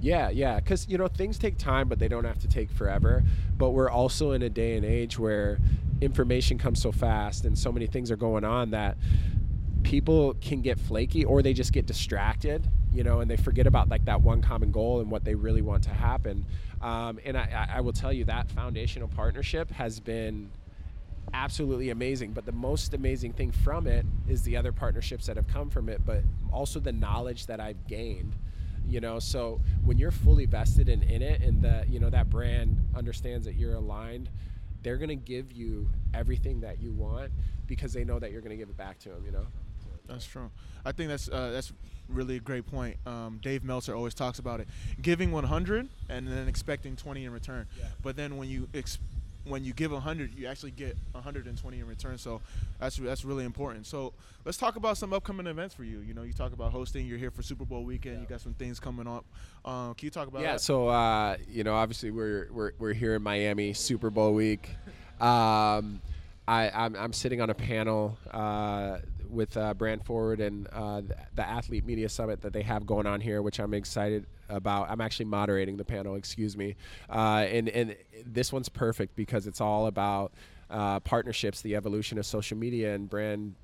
Yeah, 0.00 0.30
yeah, 0.30 0.60
because 0.60 0.86
you 0.88 0.96
know 0.96 1.08
things 1.08 1.36
take 1.36 1.58
time, 1.58 1.88
but 1.88 1.98
they 1.98 2.06
don't 2.06 2.24
have 2.24 2.38
to 2.40 2.48
take 2.48 2.70
forever. 2.70 3.24
But 3.58 3.70
we're 3.70 3.90
also 3.90 4.32
in 4.32 4.42
a 4.42 4.50
day 4.50 4.76
and 4.76 4.84
age 4.84 5.18
where 5.18 5.58
information 6.00 6.58
comes 6.58 6.80
so 6.80 6.92
fast 6.92 7.44
and 7.44 7.58
so 7.58 7.72
many 7.72 7.86
things 7.86 8.10
are 8.10 8.16
going 8.16 8.44
on 8.44 8.70
that 8.70 8.96
people 9.84 10.34
can 10.40 10.60
get 10.60 10.78
flaky 10.78 11.24
or 11.24 11.42
they 11.42 11.52
just 11.52 11.72
get 11.72 11.86
distracted 11.86 12.66
you 12.92 13.04
know 13.04 13.20
and 13.20 13.30
they 13.30 13.36
forget 13.36 13.66
about 13.66 13.88
like 13.88 14.04
that 14.04 14.20
one 14.20 14.40
common 14.42 14.72
goal 14.72 15.00
and 15.00 15.10
what 15.10 15.24
they 15.24 15.34
really 15.34 15.62
want 15.62 15.82
to 15.82 15.90
happen. 15.90 16.44
Um, 16.80 17.18
and 17.24 17.36
I, 17.36 17.68
I 17.76 17.80
will 17.80 17.92
tell 17.92 18.12
you 18.12 18.24
that 18.24 18.50
foundational 18.50 19.08
partnership 19.08 19.70
has 19.70 20.00
been 20.00 20.50
absolutely 21.32 21.90
amazing 21.90 22.32
but 22.32 22.44
the 22.44 22.52
most 22.52 22.94
amazing 22.94 23.32
thing 23.32 23.50
from 23.50 23.86
it 23.86 24.04
is 24.28 24.42
the 24.42 24.56
other 24.56 24.72
partnerships 24.72 25.26
that 25.26 25.36
have 25.36 25.48
come 25.48 25.70
from 25.70 25.88
it 25.88 26.00
but 26.04 26.22
also 26.52 26.78
the 26.78 26.92
knowledge 26.92 27.46
that 27.46 27.58
i've 27.60 27.86
gained 27.88 28.36
you 28.86 29.00
know? 29.00 29.18
So 29.18 29.60
when 29.82 29.98
you're 29.98 30.10
fully 30.10 30.46
vested 30.46 30.88
in, 30.88 31.02
in 31.04 31.22
it 31.22 31.40
and 31.40 31.62
that 31.62 31.88
you 31.88 31.98
know 31.98 32.10
that 32.10 32.28
brand 32.30 32.76
understands 32.94 33.46
that 33.46 33.54
you're 33.54 33.74
aligned 33.74 34.28
they're 34.82 34.98
going 34.98 35.08
to 35.08 35.16
give 35.16 35.50
you 35.50 35.88
everything 36.12 36.60
that 36.60 36.78
you 36.80 36.92
want 36.92 37.32
because 37.66 37.92
they 37.92 38.04
know 38.04 38.18
that 38.18 38.30
you're 38.30 38.42
going 38.42 38.50
to 38.50 38.56
give 38.56 38.68
it 38.68 38.76
back 38.76 38.98
to 38.98 39.08
them 39.08 39.24
you 39.24 39.32
know 39.32 39.46
that's 40.06 40.26
true. 40.26 40.50
I 40.84 40.92
think 40.92 41.08
that's 41.08 41.28
uh, 41.28 41.50
that's 41.50 41.72
really 42.08 42.36
a 42.36 42.40
great 42.40 42.66
point. 42.66 42.96
Um, 43.06 43.40
Dave 43.42 43.64
Meltzer 43.64 43.94
always 43.94 44.14
talks 44.14 44.38
about 44.38 44.60
it: 44.60 44.68
giving 45.00 45.32
100 45.32 45.88
and 46.08 46.28
then 46.28 46.48
expecting 46.48 46.96
20 46.96 47.24
in 47.24 47.32
return. 47.32 47.66
Yeah. 47.78 47.86
But 48.02 48.16
then 48.16 48.36
when 48.36 48.48
you 48.48 48.68
ex- 48.74 48.98
when 49.46 49.62
you 49.62 49.74
give 49.74 49.92
100, 49.92 50.34
you 50.34 50.46
actually 50.46 50.70
get 50.70 50.96
120 51.12 51.78
in 51.78 51.86
return. 51.86 52.18
So 52.18 52.40
that's 52.78 52.96
that's 52.96 53.24
really 53.24 53.44
important. 53.44 53.86
So 53.86 54.12
let's 54.44 54.58
talk 54.58 54.76
about 54.76 54.96
some 54.98 55.12
upcoming 55.12 55.46
events 55.46 55.74
for 55.74 55.84
you. 55.84 56.00
You 56.00 56.14
know, 56.14 56.22
you 56.22 56.32
talk 56.32 56.52
about 56.52 56.72
hosting. 56.72 57.06
You're 57.06 57.18
here 57.18 57.30
for 57.30 57.42
Super 57.42 57.64
Bowl 57.64 57.84
weekend. 57.84 58.16
Yeah. 58.16 58.20
You 58.22 58.26
got 58.26 58.40
some 58.40 58.54
things 58.54 58.80
coming 58.80 59.06
up. 59.06 59.24
Uh, 59.64 59.94
can 59.94 60.06
you 60.06 60.10
talk 60.10 60.28
about? 60.28 60.42
Yeah. 60.42 60.52
That? 60.52 60.60
So 60.60 60.88
uh, 60.88 61.36
you 61.48 61.64
know, 61.64 61.74
obviously 61.74 62.10
we're 62.10 62.48
we're 62.52 62.72
we're 62.78 62.92
here 62.92 63.14
in 63.14 63.22
Miami, 63.22 63.72
Super 63.72 64.10
Bowl 64.10 64.32
week. 64.34 64.70
Um, 65.20 66.02
I, 66.46 66.70
I'm, 66.70 66.94
I'm 66.96 67.12
sitting 67.12 67.40
on 67.40 67.50
a 67.50 67.54
panel 67.54 68.18
uh, 68.30 68.98
with 69.34 69.56
uh, 69.56 69.74
Brand 69.74 70.04
Forward 70.04 70.40
and 70.40 70.68
uh, 70.72 71.02
the 71.34 71.46
Athlete 71.46 71.84
Media 71.84 72.08
Summit 72.08 72.40
that 72.42 72.52
they 72.52 72.62
have 72.62 72.86
going 72.86 73.06
on 73.06 73.20
here, 73.20 73.42
which 73.42 73.58
I'm 73.58 73.74
excited 73.74 74.26
about. 74.48 74.90
I'm 74.90 75.00
actually 75.00 75.26
moderating 75.26 75.76
the 75.76 75.84
panel, 75.84 76.14
excuse 76.14 76.56
me. 76.56 76.76
Uh, 77.10 77.46
and, 77.48 77.68
and 77.68 77.96
this 78.26 78.52
one's 78.52 78.68
perfect 78.68 79.16
because 79.16 79.46
it's 79.46 79.60
all 79.60 79.86
about 79.86 80.32
uh, 80.70 81.00
partnerships, 81.00 81.60
the 81.62 81.76
evolution 81.76 82.18
of 82.18 82.26
social 82.26 82.56
media 82.56 82.94
and 82.94 83.08
brand 83.08 83.54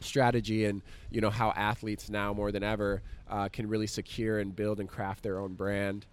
strategy 0.00 0.66
and 0.66 0.82
you 1.10 1.20
know 1.20 1.30
how 1.30 1.50
athletes 1.52 2.10
now 2.10 2.32
more 2.34 2.52
than 2.52 2.62
ever 2.62 3.02
uh, 3.28 3.48
can 3.48 3.66
really 3.66 3.86
secure 3.86 4.38
and 4.38 4.54
build 4.54 4.80
and 4.80 4.88
craft 4.88 5.22
their 5.22 5.38
own 5.38 5.54
brand 5.54 6.04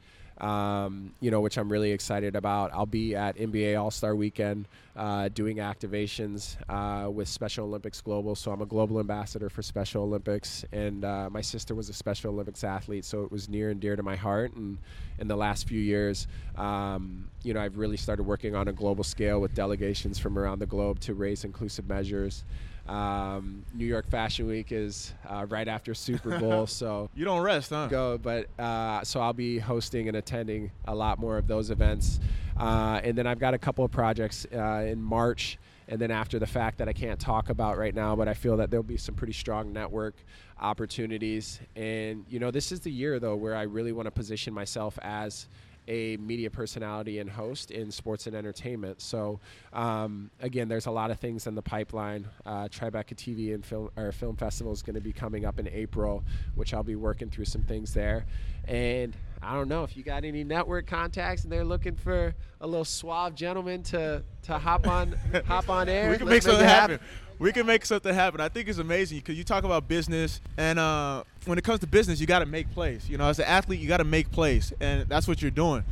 um, 0.41 1.13
you 1.19 1.29
know, 1.29 1.39
which 1.39 1.57
I'm 1.57 1.71
really 1.71 1.91
excited 1.91 2.35
about. 2.35 2.71
I'll 2.73 2.87
be 2.87 3.15
at 3.15 3.37
NBA 3.37 3.79
All 3.79 3.91
Star 3.91 4.15
Weekend 4.15 4.67
uh, 4.95 5.29
doing 5.29 5.57
activations 5.57 6.57
uh, 6.67 7.09
with 7.09 7.27
Special 7.27 7.65
Olympics 7.65 8.01
Global. 8.01 8.35
So 8.35 8.51
I'm 8.51 8.61
a 8.61 8.65
global 8.65 8.99
ambassador 8.99 9.49
for 9.49 9.61
Special 9.61 10.03
Olympics, 10.03 10.65
and 10.71 11.05
uh, 11.05 11.29
my 11.29 11.41
sister 11.41 11.75
was 11.75 11.89
a 11.89 11.93
Special 11.93 12.33
Olympics 12.33 12.63
athlete, 12.63 13.05
so 13.05 13.23
it 13.23 13.31
was 13.31 13.47
near 13.47 13.69
and 13.69 13.79
dear 13.79 13.95
to 13.95 14.03
my 14.03 14.15
heart. 14.15 14.53
And 14.53 14.79
in 15.19 15.27
the 15.27 15.37
last 15.37 15.67
few 15.67 15.79
years, 15.79 16.27
um, 16.57 17.29
you 17.43 17.53
know, 17.53 17.61
I've 17.61 17.77
really 17.77 17.97
started 17.97 18.23
working 18.23 18.55
on 18.55 18.67
a 18.67 18.73
global 18.73 19.03
scale 19.03 19.39
with 19.39 19.53
delegations 19.53 20.17
from 20.17 20.39
around 20.39 20.59
the 20.59 20.65
globe 20.65 20.99
to 21.01 21.13
raise 21.13 21.43
inclusive 21.45 21.87
measures. 21.87 22.43
Um, 22.87 23.63
New 23.73 23.85
York 23.85 24.09
Fashion 24.09 24.47
Week 24.47 24.71
is 24.71 25.13
uh, 25.29 25.45
right 25.47 25.67
after 25.67 25.93
Super 25.93 26.39
Bowl, 26.39 26.67
so 26.67 27.09
you 27.15 27.23
don't 27.25 27.41
rest, 27.41 27.69
huh? 27.69 27.87
Go, 27.87 28.17
but 28.17 28.47
uh, 28.59 29.03
so 29.03 29.21
I'll 29.21 29.33
be 29.33 29.59
hosting 29.59 30.07
and 30.07 30.17
attending 30.17 30.71
a 30.85 30.95
lot 30.95 31.19
more 31.19 31.37
of 31.37 31.47
those 31.47 31.69
events, 31.69 32.19
uh, 32.59 32.99
and 33.03 33.17
then 33.17 33.27
I've 33.27 33.39
got 33.39 33.53
a 33.53 33.57
couple 33.57 33.85
of 33.85 33.91
projects 33.91 34.45
uh, 34.53 34.85
in 34.87 35.01
March, 35.01 35.57
and 35.87 36.01
then 36.01 36.11
after 36.11 36.39
the 36.39 36.47
fact 36.47 36.79
that 36.79 36.89
I 36.89 36.93
can't 36.93 37.19
talk 37.19 37.49
about 37.49 37.77
right 37.77 37.93
now, 37.93 38.15
but 38.15 38.27
I 38.27 38.33
feel 38.33 38.57
that 38.57 38.71
there'll 38.71 38.83
be 38.83 38.97
some 38.97 39.15
pretty 39.15 39.33
strong 39.33 39.71
network 39.71 40.15
opportunities, 40.59 41.59
and 41.75 42.25
you 42.29 42.39
know 42.39 42.51
this 42.51 42.71
is 42.71 42.79
the 42.81 42.91
year 42.91 43.19
though 43.19 43.35
where 43.35 43.55
I 43.55 43.63
really 43.63 43.91
want 43.91 44.07
to 44.07 44.11
position 44.11 44.53
myself 44.53 44.97
as 45.01 45.47
a 45.87 46.17
media 46.17 46.49
personality 46.49 47.19
and 47.19 47.29
host 47.29 47.71
in 47.71 47.91
sports 47.91 48.27
and 48.27 48.35
entertainment. 48.35 49.01
So 49.01 49.39
um, 49.73 50.29
again, 50.39 50.67
there's 50.67 50.85
a 50.85 50.91
lot 50.91 51.11
of 51.11 51.19
things 51.19 51.47
in 51.47 51.55
the 51.55 51.61
pipeline. 51.61 52.27
Uh, 52.45 52.67
Tribeca 52.67 53.15
TV 53.15 53.53
and 53.53 53.65
film 53.65 53.89
or 53.97 54.11
film 54.11 54.35
festival 54.35 54.71
is 54.71 54.81
going 54.81 54.95
to 54.95 55.01
be 55.01 55.13
coming 55.13 55.45
up 55.45 55.59
in 55.59 55.67
April, 55.67 56.23
which 56.55 56.73
I'll 56.73 56.83
be 56.83 56.95
working 56.95 57.29
through 57.29 57.45
some 57.45 57.63
things 57.63 57.93
there. 57.93 58.25
And 58.67 59.15
I 59.41 59.55
don't 59.55 59.67
know 59.67 59.83
if 59.83 59.97
you 59.97 60.03
got 60.03 60.23
any 60.23 60.43
network 60.43 60.85
contacts 60.85 61.43
and 61.43 61.51
they're 61.51 61.65
looking 61.65 61.95
for 61.95 62.35
a 62.59 62.67
little 62.67 62.85
suave 62.85 63.33
gentleman 63.33 63.81
to 63.83 64.23
to 64.43 64.57
hop 64.57 64.87
on 64.87 65.15
hop 65.47 65.69
on 65.69 65.89
air. 65.89 66.11
We 66.11 66.17
can 66.17 66.27
make 66.27 66.43
something 66.43 66.63
happen. 66.63 66.99
We 67.41 67.51
can 67.51 67.65
make 67.65 67.87
something 67.87 68.13
happen. 68.13 68.39
I 68.39 68.49
think 68.49 68.69
it's 68.69 68.77
amazing 68.77 69.17
because 69.17 69.35
you 69.35 69.43
talk 69.43 69.63
about 69.63 69.87
business, 69.87 70.39
and 70.57 70.77
uh, 70.77 71.23
when 71.45 71.57
it 71.57 71.63
comes 71.63 71.79
to 71.79 71.87
business, 71.87 72.21
you 72.21 72.27
got 72.27 72.39
to 72.39 72.45
make 72.45 72.69
plays. 72.69 73.09
You 73.09 73.17
know, 73.17 73.29
as 73.29 73.39
an 73.39 73.45
athlete, 73.45 73.79
you 73.79 73.87
got 73.87 73.97
to 73.97 74.03
make 74.03 74.29
plays, 74.29 74.71
and 74.79 75.09
that's 75.09 75.27
what 75.27 75.41
you're 75.41 75.49
doing. 75.49 75.83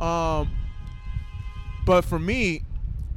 Um, 0.00 0.50
but 1.86 2.04
for 2.04 2.18
me, 2.18 2.62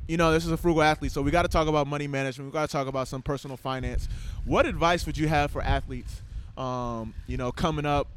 you 0.07 0.15
know, 0.15 0.31
this 0.31 0.45
is 0.45 0.51
a 0.51 0.57
frugal 0.57 0.83
athlete, 0.83 1.11
so 1.11 1.23
we 1.23 1.31
got 1.31 1.41
to 1.41 1.47
talk 1.47 1.67
about 1.67 1.87
money 1.87 2.05
management. 2.05 2.51
We 2.51 2.53
got 2.53 2.69
to 2.69 2.71
talk 2.71 2.85
about 2.85 3.07
some 3.07 3.23
personal 3.23 3.57
finance. 3.57 4.07
What 4.45 4.67
advice 4.67 5.07
would 5.07 5.17
you 5.17 5.27
have 5.27 5.49
for 5.49 5.63
athletes? 5.63 6.21
Um, 6.59 7.15
you 7.25 7.37
know, 7.37 7.51
coming 7.51 7.87
up 7.87 8.07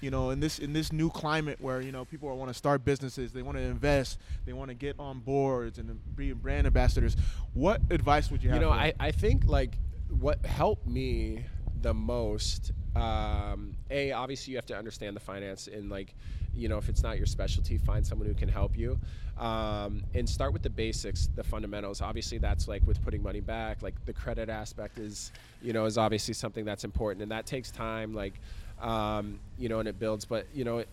you 0.00 0.10
know, 0.10 0.30
in 0.30 0.40
this 0.40 0.58
in 0.58 0.72
this 0.72 0.92
new 0.92 1.10
climate 1.10 1.60
where 1.60 1.80
you 1.80 1.92
know 1.92 2.04
people 2.04 2.34
want 2.36 2.50
to 2.50 2.54
start 2.54 2.84
businesses, 2.84 3.32
they 3.32 3.42
want 3.42 3.58
to 3.58 3.62
invest, 3.62 4.18
they 4.46 4.52
want 4.52 4.68
to 4.68 4.74
get 4.74 4.96
on 4.98 5.20
boards 5.20 5.78
and 5.78 5.98
be 6.16 6.32
brand 6.32 6.66
ambassadors. 6.66 7.16
What 7.54 7.80
advice 7.90 8.30
would 8.30 8.42
you 8.42 8.50
have? 8.50 8.60
You 8.60 8.66
know, 8.66 8.72
I, 8.72 8.92
I 9.00 9.10
think 9.10 9.44
like 9.46 9.76
what 10.08 10.44
helped 10.44 10.86
me 10.86 11.44
the 11.82 11.94
most. 11.94 12.72
Um, 12.96 13.76
a 13.90 14.12
obviously 14.12 14.52
you 14.52 14.56
have 14.56 14.66
to 14.66 14.76
understand 14.76 15.14
the 15.14 15.20
finance 15.20 15.68
and 15.68 15.88
like 15.88 16.14
you 16.54 16.68
know 16.68 16.78
if 16.78 16.88
it's 16.88 17.02
not 17.02 17.16
your 17.16 17.26
specialty 17.26 17.78
find 17.78 18.04
someone 18.04 18.26
who 18.26 18.34
can 18.34 18.48
help 18.48 18.76
you 18.76 18.98
um, 19.38 20.02
and 20.14 20.28
start 20.28 20.52
with 20.52 20.62
the 20.62 20.70
basics 20.70 21.28
the 21.36 21.44
fundamentals 21.44 22.00
obviously 22.00 22.38
that's 22.38 22.66
like 22.66 22.84
with 22.86 23.00
putting 23.04 23.22
money 23.22 23.40
back 23.40 23.82
like 23.82 23.94
the 24.06 24.12
credit 24.12 24.48
aspect 24.48 24.98
is 24.98 25.30
you 25.62 25.72
know 25.72 25.84
is 25.84 25.96
obviously 25.96 26.34
something 26.34 26.64
that's 26.64 26.82
important 26.82 27.22
and 27.22 27.30
that 27.30 27.46
takes 27.46 27.70
time 27.70 28.12
like 28.12 28.40
um, 28.80 29.38
you 29.58 29.68
know, 29.68 29.80
and 29.80 29.88
it 29.88 29.98
builds. 29.98 30.24
But 30.24 30.46
you 30.54 30.64
know, 30.64 30.84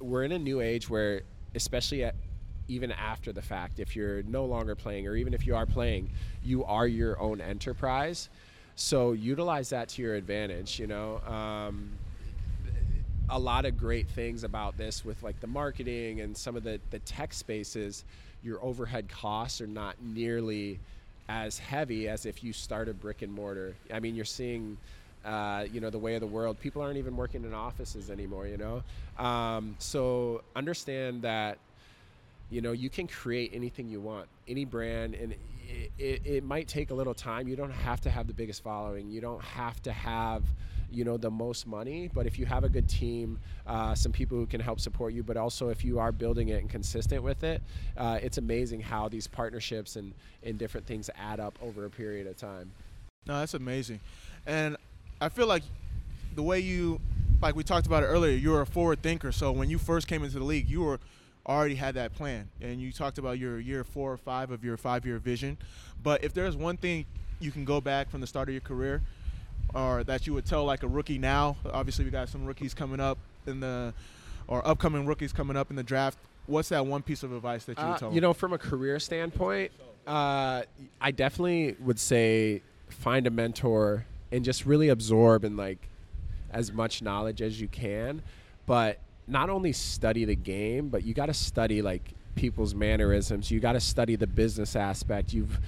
we're 0.00 0.24
in 0.24 0.32
a 0.32 0.38
new 0.38 0.60
age 0.60 0.88
where, 0.88 1.22
especially 1.54 2.04
at 2.04 2.14
even 2.68 2.92
after 2.92 3.32
the 3.32 3.42
fact, 3.42 3.80
if 3.80 3.96
you're 3.96 4.22
no 4.24 4.44
longer 4.44 4.74
playing, 4.74 5.06
or 5.08 5.16
even 5.16 5.32
if 5.32 5.46
you 5.46 5.56
are 5.56 5.66
playing, 5.66 6.10
you 6.44 6.64
are 6.64 6.86
your 6.86 7.18
own 7.18 7.40
enterprise. 7.40 8.28
So 8.76 9.12
utilize 9.12 9.70
that 9.70 9.88
to 9.90 10.02
your 10.02 10.14
advantage. 10.14 10.78
You 10.78 10.86
know, 10.86 11.20
um, 11.26 11.90
a 13.30 13.38
lot 13.38 13.64
of 13.64 13.76
great 13.78 14.08
things 14.08 14.44
about 14.44 14.76
this 14.76 15.04
with 15.04 15.22
like 15.22 15.40
the 15.40 15.46
marketing 15.46 16.20
and 16.20 16.36
some 16.36 16.56
of 16.56 16.62
the 16.62 16.80
the 16.90 16.98
tech 17.00 17.32
spaces. 17.32 18.04
Your 18.42 18.62
overhead 18.62 19.08
costs 19.08 19.60
are 19.60 19.66
not 19.66 19.96
nearly 20.00 20.78
as 21.28 21.58
heavy 21.58 22.08
as 22.08 22.24
if 22.24 22.42
you 22.42 22.52
start 22.52 22.88
a 22.88 22.94
brick 22.94 23.22
and 23.22 23.32
mortar. 23.32 23.74
I 23.92 24.00
mean, 24.00 24.14
you're 24.14 24.24
seeing 24.24 24.78
uh, 25.28 25.66
you 25.72 25.80
know 25.80 25.90
the 25.90 25.98
way 25.98 26.14
of 26.14 26.20
the 26.20 26.26
world. 26.26 26.58
People 26.60 26.82
aren't 26.82 26.96
even 26.96 27.16
working 27.16 27.44
in 27.44 27.54
offices 27.54 28.10
anymore 28.10 28.48
you 28.48 28.56
know? 28.56 28.82
Um, 29.22 29.76
so 29.78 30.42
understand 30.56 31.22
that 31.22 31.58
you 32.50 32.60
know 32.60 32.72
you 32.72 32.90
can 32.90 33.06
create 33.06 33.50
anything 33.54 33.88
you 33.88 34.00
want 34.00 34.26
any 34.46 34.64
brand 34.64 35.14
and 35.14 35.34
it, 35.68 35.92
it, 35.98 36.22
it, 36.24 36.44
might 36.44 36.66
take 36.66 36.90
a 36.90 36.94
little 36.94 37.14
time. 37.14 37.46
You 37.46 37.56
don't 37.56 37.70
have 37.70 38.00
to 38.02 38.10
have 38.10 38.26
the 38.26 38.32
biggest 38.32 38.62
following. 38.62 39.10
You 39.10 39.20
don't 39.20 39.42
have 39.42 39.82
to 39.82 39.92
have 39.92 40.42
you 40.90 41.04
know 41.04 41.18
the 41.18 41.30
most 41.30 41.66
money 41.66 42.08
but 42.14 42.24
if 42.26 42.38
you 42.38 42.46
have 42.46 42.64
a 42.64 42.68
good 42.70 42.88
team 42.88 43.38
uh, 43.66 43.94
some 43.94 44.10
people 44.10 44.38
who 44.38 44.46
can 44.46 44.58
help 44.58 44.80
support 44.80 45.12
you 45.12 45.22
but 45.22 45.36
also 45.36 45.68
if 45.68 45.84
you 45.84 45.98
are 45.98 46.10
building 46.10 46.48
it 46.48 46.62
and 46.62 46.70
consistent 46.70 47.22
with 47.22 47.44
it 47.44 47.60
uh, 47.98 48.18
it's 48.22 48.38
amazing 48.38 48.80
how 48.80 49.06
these 49.06 49.26
partnerships 49.26 49.96
and, 49.96 50.14
and 50.42 50.58
different 50.58 50.86
things 50.86 51.10
add 51.18 51.40
up 51.40 51.58
over 51.60 51.84
a 51.84 51.90
period 51.90 52.26
of 52.26 52.38
time. 52.38 52.70
No 53.26 53.38
that's 53.40 53.52
amazing. 53.52 54.00
And 54.46 54.77
I 55.20 55.28
feel 55.28 55.46
like 55.46 55.62
the 56.34 56.42
way 56.42 56.60
you, 56.60 57.00
like 57.42 57.56
we 57.56 57.64
talked 57.64 57.86
about 57.86 58.02
it 58.02 58.06
earlier, 58.06 58.36
you 58.36 58.50
were 58.50 58.60
a 58.60 58.66
forward 58.66 59.02
thinker. 59.02 59.32
So 59.32 59.50
when 59.50 59.68
you 59.68 59.78
first 59.78 60.06
came 60.06 60.22
into 60.22 60.38
the 60.38 60.44
league, 60.44 60.68
you 60.68 60.82
were 60.82 61.00
already 61.46 61.74
had 61.74 61.94
that 61.94 62.14
plan, 62.14 62.48
and 62.60 62.80
you 62.80 62.92
talked 62.92 63.18
about 63.18 63.38
your 63.38 63.58
year 63.58 63.82
four 63.82 64.12
or 64.12 64.16
five 64.16 64.50
of 64.50 64.62
your 64.62 64.76
five-year 64.76 65.18
vision. 65.18 65.56
But 66.02 66.22
if 66.22 66.34
there's 66.34 66.56
one 66.56 66.76
thing 66.76 67.06
you 67.40 67.50
can 67.50 67.64
go 67.64 67.80
back 67.80 68.10
from 68.10 68.20
the 68.20 68.26
start 68.26 68.48
of 68.48 68.52
your 68.52 68.60
career, 68.60 69.02
or 69.74 70.04
that 70.04 70.26
you 70.26 70.34
would 70.34 70.44
tell 70.44 70.64
like 70.64 70.82
a 70.82 70.88
rookie 70.88 71.18
now, 71.18 71.56
obviously 71.72 72.04
we 72.04 72.10
got 72.10 72.28
some 72.28 72.44
rookies 72.44 72.74
coming 72.74 73.00
up 73.00 73.18
in 73.46 73.60
the, 73.60 73.94
or 74.46 74.66
upcoming 74.66 75.06
rookies 75.06 75.32
coming 75.32 75.56
up 75.56 75.70
in 75.70 75.76
the 75.76 75.82
draft. 75.82 76.18
What's 76.46 76.68
that 76.68 76.86
one 76.86 77.02
piece 77.02 77.22
of 77.22 77.32
advice 77.32 77.64
that 77.64 77.78
you 77.78 77.84
would 77.84 77.92
uh, 77.92 77.98
tell? 77.98 78.12
you 78.12 78.20
know, 78.20 78.32
from 78.32 78.52
a 78.52 78.58
career 78.58 78.98
standpoint, 78.98 79.72
uh, 80.06 80.62
I 81.00 81.10
definitely 81.10 81.76
would 81.80 81.98
say 81.98 82.62
find 82.88 83.26
a 83.26 83.30
mentor 83.30 84.06
and 84.32 84.44
just 84.44 84.66
really 84.66 84.88
absorb 84.88 85.44
and 85.44 85.56
like 85.56 85.88
as 86.50 86.72
much 86.72 87.02
knowledge 87.02 87.42
as 87.42 87.60
you 87.60 87.68
can. 87.68 88.22
But 88.66 88.98
not 89.26 89.50
only 89.50 89.72
study 89.72 90.24
the 90.24 90.36
game 90.36 90.88
but 90.88 91.04
you 91.04 91.14
got 91.14 91.26
to 91.26 91.34
study 91.34 91.82
like 91.82 92.14
people's 92.34 92.74
mannerisms. 92.74 93.50
You 93.50 93.60
got 93.60 93.72
to 93.72 93.80
study 93.80 94.16
the 94.16 94.26
business 94.26 94.76
aspect. 94.76 95.32
You've 95.32 95.60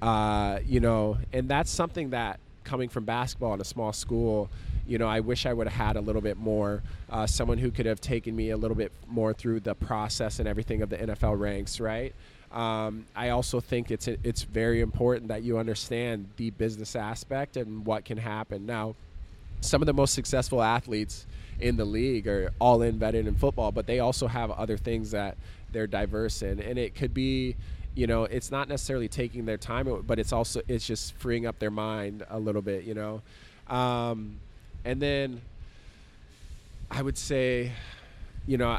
uh, 0.00 0.60
you 0.64 0.80
know, 0.80 1.18
and 1.32 1.48
that's 1.48 1.70
something 1.70 2.10
that 2.10 2.38
coming 2.64 2.88
from 2.88 3.04
basketball 3.04 3.54
in 3.54 3.60
a 3.60 3.64
small 3.64 3.92
school, 3.92 4.50
you 4.88 4.96
know, 4.96 5.06
I 5.06 5.20
wish 5.20 5.44
I 5.44 5.52
would 5.52 5.68
have 5.68 5.86
had 5.86 5.96
a 5.96 6.00
little 6.00 6.22
bit 6.22 6.38
more. 6.38 6.82
Uh, 7.10 7.26
someone 7.26 7.58
who 7.58 7.70
could 7.70 7.86
have 7.86 8.00
taken 8.00 8.34
me 8.34 8.50
a 8.50 8.56
little 8.56 8.74
bit 8.74 8.90
more 9.06 9.34
through 9.34 9.60
the 9.60 9.74
process 9.74 10.38
and 10.38 10.48
everything 10.48 10.80
of 10.80 10.88
the 10.88 10.96
NFL 10.96 11.38
ranks, 11.38 11.78
right? 11.78 12.14
Um, 12.50 13.04
I 13.14 13.28
also 13.28 13.60
think 13.60 13.90
it's 13.90 14.08
it's 14.08 14.42
very 14.42 14.80
important 14.80 15.28
that 15.28 15.42
you 15.42 15.58
understand 15.58 16.30
the 16.38 16.48
business 16.50 16.96
aspect 16.96 17.58
and 17.58 17.84
what 17.84 18.06
can 18.06 18.16
happen. 18.16 18.64
Now, 18.64 18.94
some 19.60 19.82
of 19.82 19.86
the 19.86 19.92
most 19.92 20.14
successful 20.14 20.62
athletes 20.62 21.26
in 21.60 21.76
the 21.76 21.84
league 21.84 22.26
are 22.26 22.50
all 22.58 22.80
in 22.80 22.98
vetted 22.98 23.26
in 23.26 23.34
football, 23.34 23.70
but 23.70 23.86
they 23.86 24.00
also 24.00 24.26
have 24.26 24.50
other 24.52 24.78
things 24.78 25.10
that 25.10 25.36
they're 25.72 25.86
diverse 25.86 26.40
in, 26.40 26.60
and 26.60 26.78
it 26.78 26.94
could 26.94 27.12
be 27.12 27.56
you 27.94 28.06
know 28.06 28.24
it's 28.24 28.50
not 28.50 28.68
necessarily 28.68 29.08
taking 29.08 29.44
their 29.44 29.56
time 29.56 30.04
but 30.06 30.18
it's 30.18 30.32
also 30.32 30.60
it's 30.68 30.86
just 30.86 31.14
freeing 31.14 31.46
up 31.46 31.58
their 31.58 31.70
mind 31.70 32.22
a 32.30 32.38
little 32.38 32.62
bit 32.62 32.84
you 32.84 32.94
know 32.94 33.20
um, 33.66 34.38
and 34.84 35.00
then 35.00 35.40
i 36.90 37.02
would 37.02 37.18
say 37.18 37.72
you 38.46 38.56
know 38.56 38.78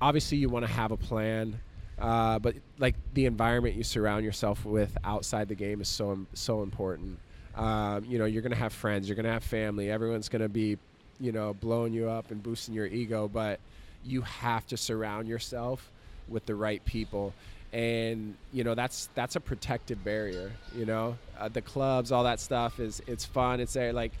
obviously 0.00 0.38
you 0.38 0.48
want 0.48 0.64
to 0.64 0.72
have 0.72 0.90
a 0.92 0.96
plan 0.96 1.58
uh, 2.00 2.38
but 2.38 2.54
like 2.78 2.94
the 3.14 3.26
environment 3.26 3.74
you 3.74 3.82
surround 3.82 4.24
yourself 4.24 4.64
with 4.64 4.96
outside 5.04 5.48
the 5.48 5.54
game 5.54 5.80
is 5.80 5.88
so 5.88 6.18
so 6.32 6.62
important. 6.62 7.18
Um, 7.56 8.04
you 8.04 8.18
know 8.18 8.24
you're 8.24 8.42
gonna 8.42 8.54
have 8.54 8.72
friends 8.72 9.08
you're 9.08 9.16
gonna 9.16 9.32
have 9.32 9.42
family 9.42 9.90
everyone's 9.90 10.28
gonna 10.28 10.48
be 10.48 10.78
you 11.18 11.32
know 11.32 11.54
blowing 11.54 11.92
you 11.92 12.08
up 12.08 12.30
and 12.30 12.40
boosting 12.40 12.72
your 12.72 12.86
ego 12.86 13.26
but 13.26 13.58
you 14.04 14.22
have 14.22 14.64
to 14.68 14.76
surround 14.76 15.26
yourself 15.26 15.90
with 16.28 16.46
the 16.46 16.54
right 16.54 16.84
people. 16.84 17.34
And 17.72 18.36
you 18.52 18.64
know 18.64 18.74
that's 18.74 19.08
that's 19.14 19.36
a 19.36 19.40
protective 19.40 20.02
barrier 20.02 20.52
you 20.74 20.86
know? 20.86 21.18
Uh, 21.38 21.48
the 21.48 21.60
clubs 21.60 22.12
all 22.12 22.24
that 22.24 22.40
stuff 22.40 22.80
is 22.80 23.02
it's 23.06 23.26
fun 23.26 23.60
it's 23.60 23.74
there 23.74 23.92
like 23.92 24.12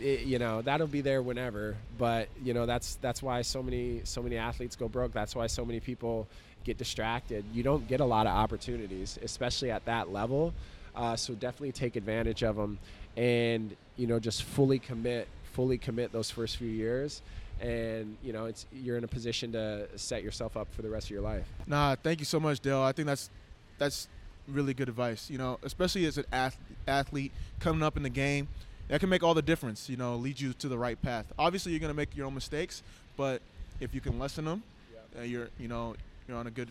it, 0.00 0.20
you 0.20 0.38
know 0.38 0.62
that'll 0.62 0.86
be 0.86 1.00
there 1.00 1.22
whenever 1.22 1.76
but 1.98 2.28
you 2.42 2.54
know 2.54 2.66
that's 2.66 2.96
that's 2.96 3.22
why 3.22 3.42
so 3.42 3.62
many 3.62 4.00
so 4.04 4.22
many 4.22 4.36
athletes 4.36 4.76
go 4.76 4.88
broke 4.88 5.12
that's 5.12 5.34
why 5.34 5.46
so 5.46 5.64
many 5.64 5.80
people 5.80 6.26
get 6.64 6.78
distracted 6.78 7.44
you 7.52 7.62
don't 7.62 7.86
get 7.88 8.00
a 8.00 8.04
lot 8.04 8.26
of 8.26 8.32
opportunities 8.32 9.18
especially 9.22 9.70
at 9.70 9.84
that 9.84 10.12
level 10.12 10.52
uh, 10.96 11.16
so 11.16 11.34
definitely 11.34 11.72
take 11.72 11.96
advantage 11.96 12.42
of 12.42 12.56
them 12.56 12.78
and 13.16 13.76
you 13.96 14.06
know 14.06 14.18
just 14.18 14.42
fully 14.42 14.78
commit 14.78 15.28
fully 15.52 15.78
commit 15.78 16.12
those 16.12 16.30
first 16.30 16.56
few 16.56 16.68
years 16.68 17.22
and 17.60 18.16
you 18.22 18.32
know 18.32 18.46
it's 18.46 18.66
you're 18.72 18.96
in 18.96 19.04
a 19.04 19.08
position 19.08 19.52
to 19.52 19.86
set 19.96 20.22
yourself 20.22 20.56
up 20.56 20.72
for 20.72 20.82
the 20.82 20.88
rest 20.88 21.06
of 21.06 21.10
your 21.10 21.20
life. 21.20 21.46
Nah, 21.66 21.94
thank 22.02 22.18
you 22.20 22.24
so 22.24 22.40
much, 22.40 22.60
Dale. 22.60 22.80
I 22.80 22.92
think 22.92 23.06
that's 23.06 23.30
that's 23.78 24.08
really 24.48 24.74
good 24.74 24.88
advice. 24.88 25.28
You 25.30 25.38
know, 25.38 25.58
especially 25.62 26.06
as 26.06 26.18
an 26.18 26.24
athlete 26.86 27.32
coming 27.58 27.82
up 27.82 27.96
in 27.96 28.02
the 28.02 28.10
game, 28.10 28.48
that 28.90 29.00
can 29.00 29.08
make 29.08 29.22
all 29.22 29.34
the 29.34 29.42
difference. 29.42 29.88
You 29.88 29.96
know, 29.96 30.16
lead 30.16 30.38
you 30.38 30.52
to 30.54 30.68
the 30.68 30.76
right 30.76 31.00
path. 31.00 31.24
Obviously, 31.38 31.72
you're 31.72 31.80
gonna 31.80 31.94
make 31.94 32.14
your 32.16 32.26
own 32.26 32.34
mistakes, 32.34 32.82
but 33.16 33.40
if 33.78 33.94
you 33.94 34.00
can 34.00 34.18
lessen 34.18 34.44
them, 34.44 34.62
yeah. 34.92 35.20
uh, 35.20 35.24
you're 35.24 35.48
you 35.58 35.68
know 35.68 35.94
you're 36.28 36.36
on 36.36 36.46
a 36.46 36.50
good 36.50 36.68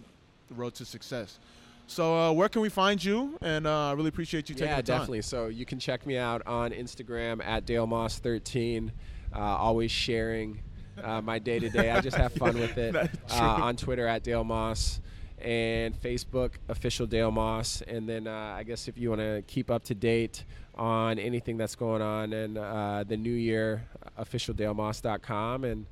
road 0.51 0.75
to 0.75 0.85
success. 0.85 1.39
So 1.87 2.15
uh, 2.15 2.31
where 2.31 2.49
can 2.49 2.61
we 2.61 2.69
find 2.69 3.03
you? 3.03 3.35
And 3.41 3.65
uh, 3.65 3.89
I 3.89 3.93
really 3.93 4.09
appreciate 4.09 4.47
you 4.47 4.53
taking 4.53 4.67
yeah, 4.67 4.75
the 4.75 4.83
time. 4.83 4.93
Yeah, 4.93 4.99
definitely. 4.99 5.21
So 5.23 5.47
you 5.47 5.65
can 5.65 5.79
check 5.79 6.05
me 6.05 6.17
out 6.17 6.45
on 6.45 6.69
Instagram 6.71 7.43
at 7.43 7.65
Dale 7.65 7.87
Moss 7.87 8.19
13. 8.19 8.91
Uh, 9.33 9.39
always 9.39 9.89
sharing 9.89 10.61
uh, 11.03 11.21
my 11.21 11.39
day 11.39 11.57
to 11.57 11.67
day. 11.67 11.89
I 11.89 11.99
just 12.01 12.15
have 12.15 12.31
fun 12.33 12.59
with 12.59 12.77
it. 12.77 12.95
uh, 12.95 13.09
on 13.39 13.75
Twitter 13.75 14.05
at 14.05 14.21
Dale 14.21 14.43
Moss 14.43 15.01
and 15.41 15.99
Facebook 15.99 16.51
official 16.67 17.07
Dale 17.07 17.31
Moss. 17.31 17.81
And 17.87 18.07
then 18.07 18.27
uh, 18.27 18.55
I 18.55 18.61
guess 18.63 18.87
if 18.87 18.95
you 18.95 19.09
want 19.09 19.21
to 19.21 19.43
keep 19.47 19.71
up 19.71 19.83
to 19.85 19.95
date 19.95 20.43
on 20.79 21.19
anything 21.19 21.57
that's 21.57 21.75
going 21.75 22.01
on 22.01 22.33
in 22.33 22.57
uh, 22.57 23.03
the 23.07 23.17
new 23.17 23.33
year, 23.33 23.83
officialdalemoss.com. 24.17 25.65
And 25.65 25.85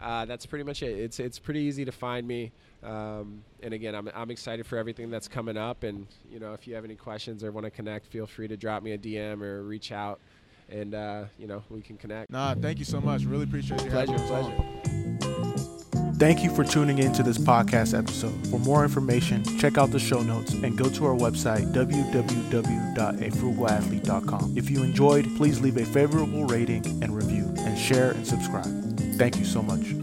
uh, 0.00 0.24
that's 0.24 0.46
pretty 0.46 0.64
much 0.64 0.82
it. 0.82 0.98
It's 0.98 1.20
it's 1.20 1.38
pretty 1.38 1.60
easy 1.60 1.84
to 1.84 1.92
find 1.92 2.26
me. 2.26 2.50
Um, 2.82 3.44
and 3.62 3.74
again, 3.74 3.94
I'm, 3.94 4.10
I'm 4.14 4.30
excited 4.30 4.66
for 4.66 4.78
everything 4.78 5.10
that's 5.10 5.28
coming 5.28 5.58
up. 5.58 5.84
And 5.84 6.06
you 6.32 6.40
know, 6.40 6.54
if 6.54 6.66
you 6.66 6.74
have 6.74 6.84
any 6.84 6.96
questions 6.96 7.44
or 7.44 7.52
want 7.52 7.66
to 7.66 7.70
connect, 7.70 8.06
feel 8.06 8.26
free 8.26 8.48
to 8.48 8.56
drop 8.56 8.82
me 8.82 8.92
a 8.92 8.98
DM 8.98 9.42
or 9.42 9.62
reach 9.62 9.92
out 9.92 10.18
and 10.70 10.94
uh, 10.94 11.24
you 11.38 11.46
know 11.46 11.62
we 11.68 11.82
can 11.82 11.96
connect. 11.96 12.30
Nah, 12.30 12.54
thank 12.54 12.78
you 12.78 12.84
so 12.84 13.00
much. 13.00 13.24
Really 13.24 13.44
appreciate 13.44 13.82
it. 13.82 13.90
Pleasure, 13.90 14.18
pleasure. 14.18 15.09
Thank 16.20 16.44
you 16.44 16.54
for 16.54 16.62
tuning 16.64 16.98
in 16.98 17.14
to 17.14 17.22
this 17.22 17.38
podcast 17.38 17.98
episode. 17.98 18.46
For 18.48 18.60
more 18.60 18.84
information, 18.84 19.42
check 19.58 19.78
out 19.78 19.90
the 19.90 19.98
show 19.98 20.20
notes 20.20 20.52
and 20.52 20.76
go 20.76 20.90
to 20.90 21.06
our 21.06 21.14
website, 21.14 21.72
www.afrugalathlete.com. 21.72 24.54
If 24.54 24.68
you 24.68 24.82
enjoyed, 24.82 25.34
please 25.38 25.62
leave 25.62 25.78
a 25.78 25.86
favorable 25.86 26.44
rating 26.44 26.84
and 27.02 27.16
review 27.16 27.50
and 27.60 27.78
share 27.78 28.10
and 28.10 28.26
subscribe. 28.26 28.66
Thank 29.16 29.38
you 29.38 29.46
so 29.46 29.62
much. 29.62 29.94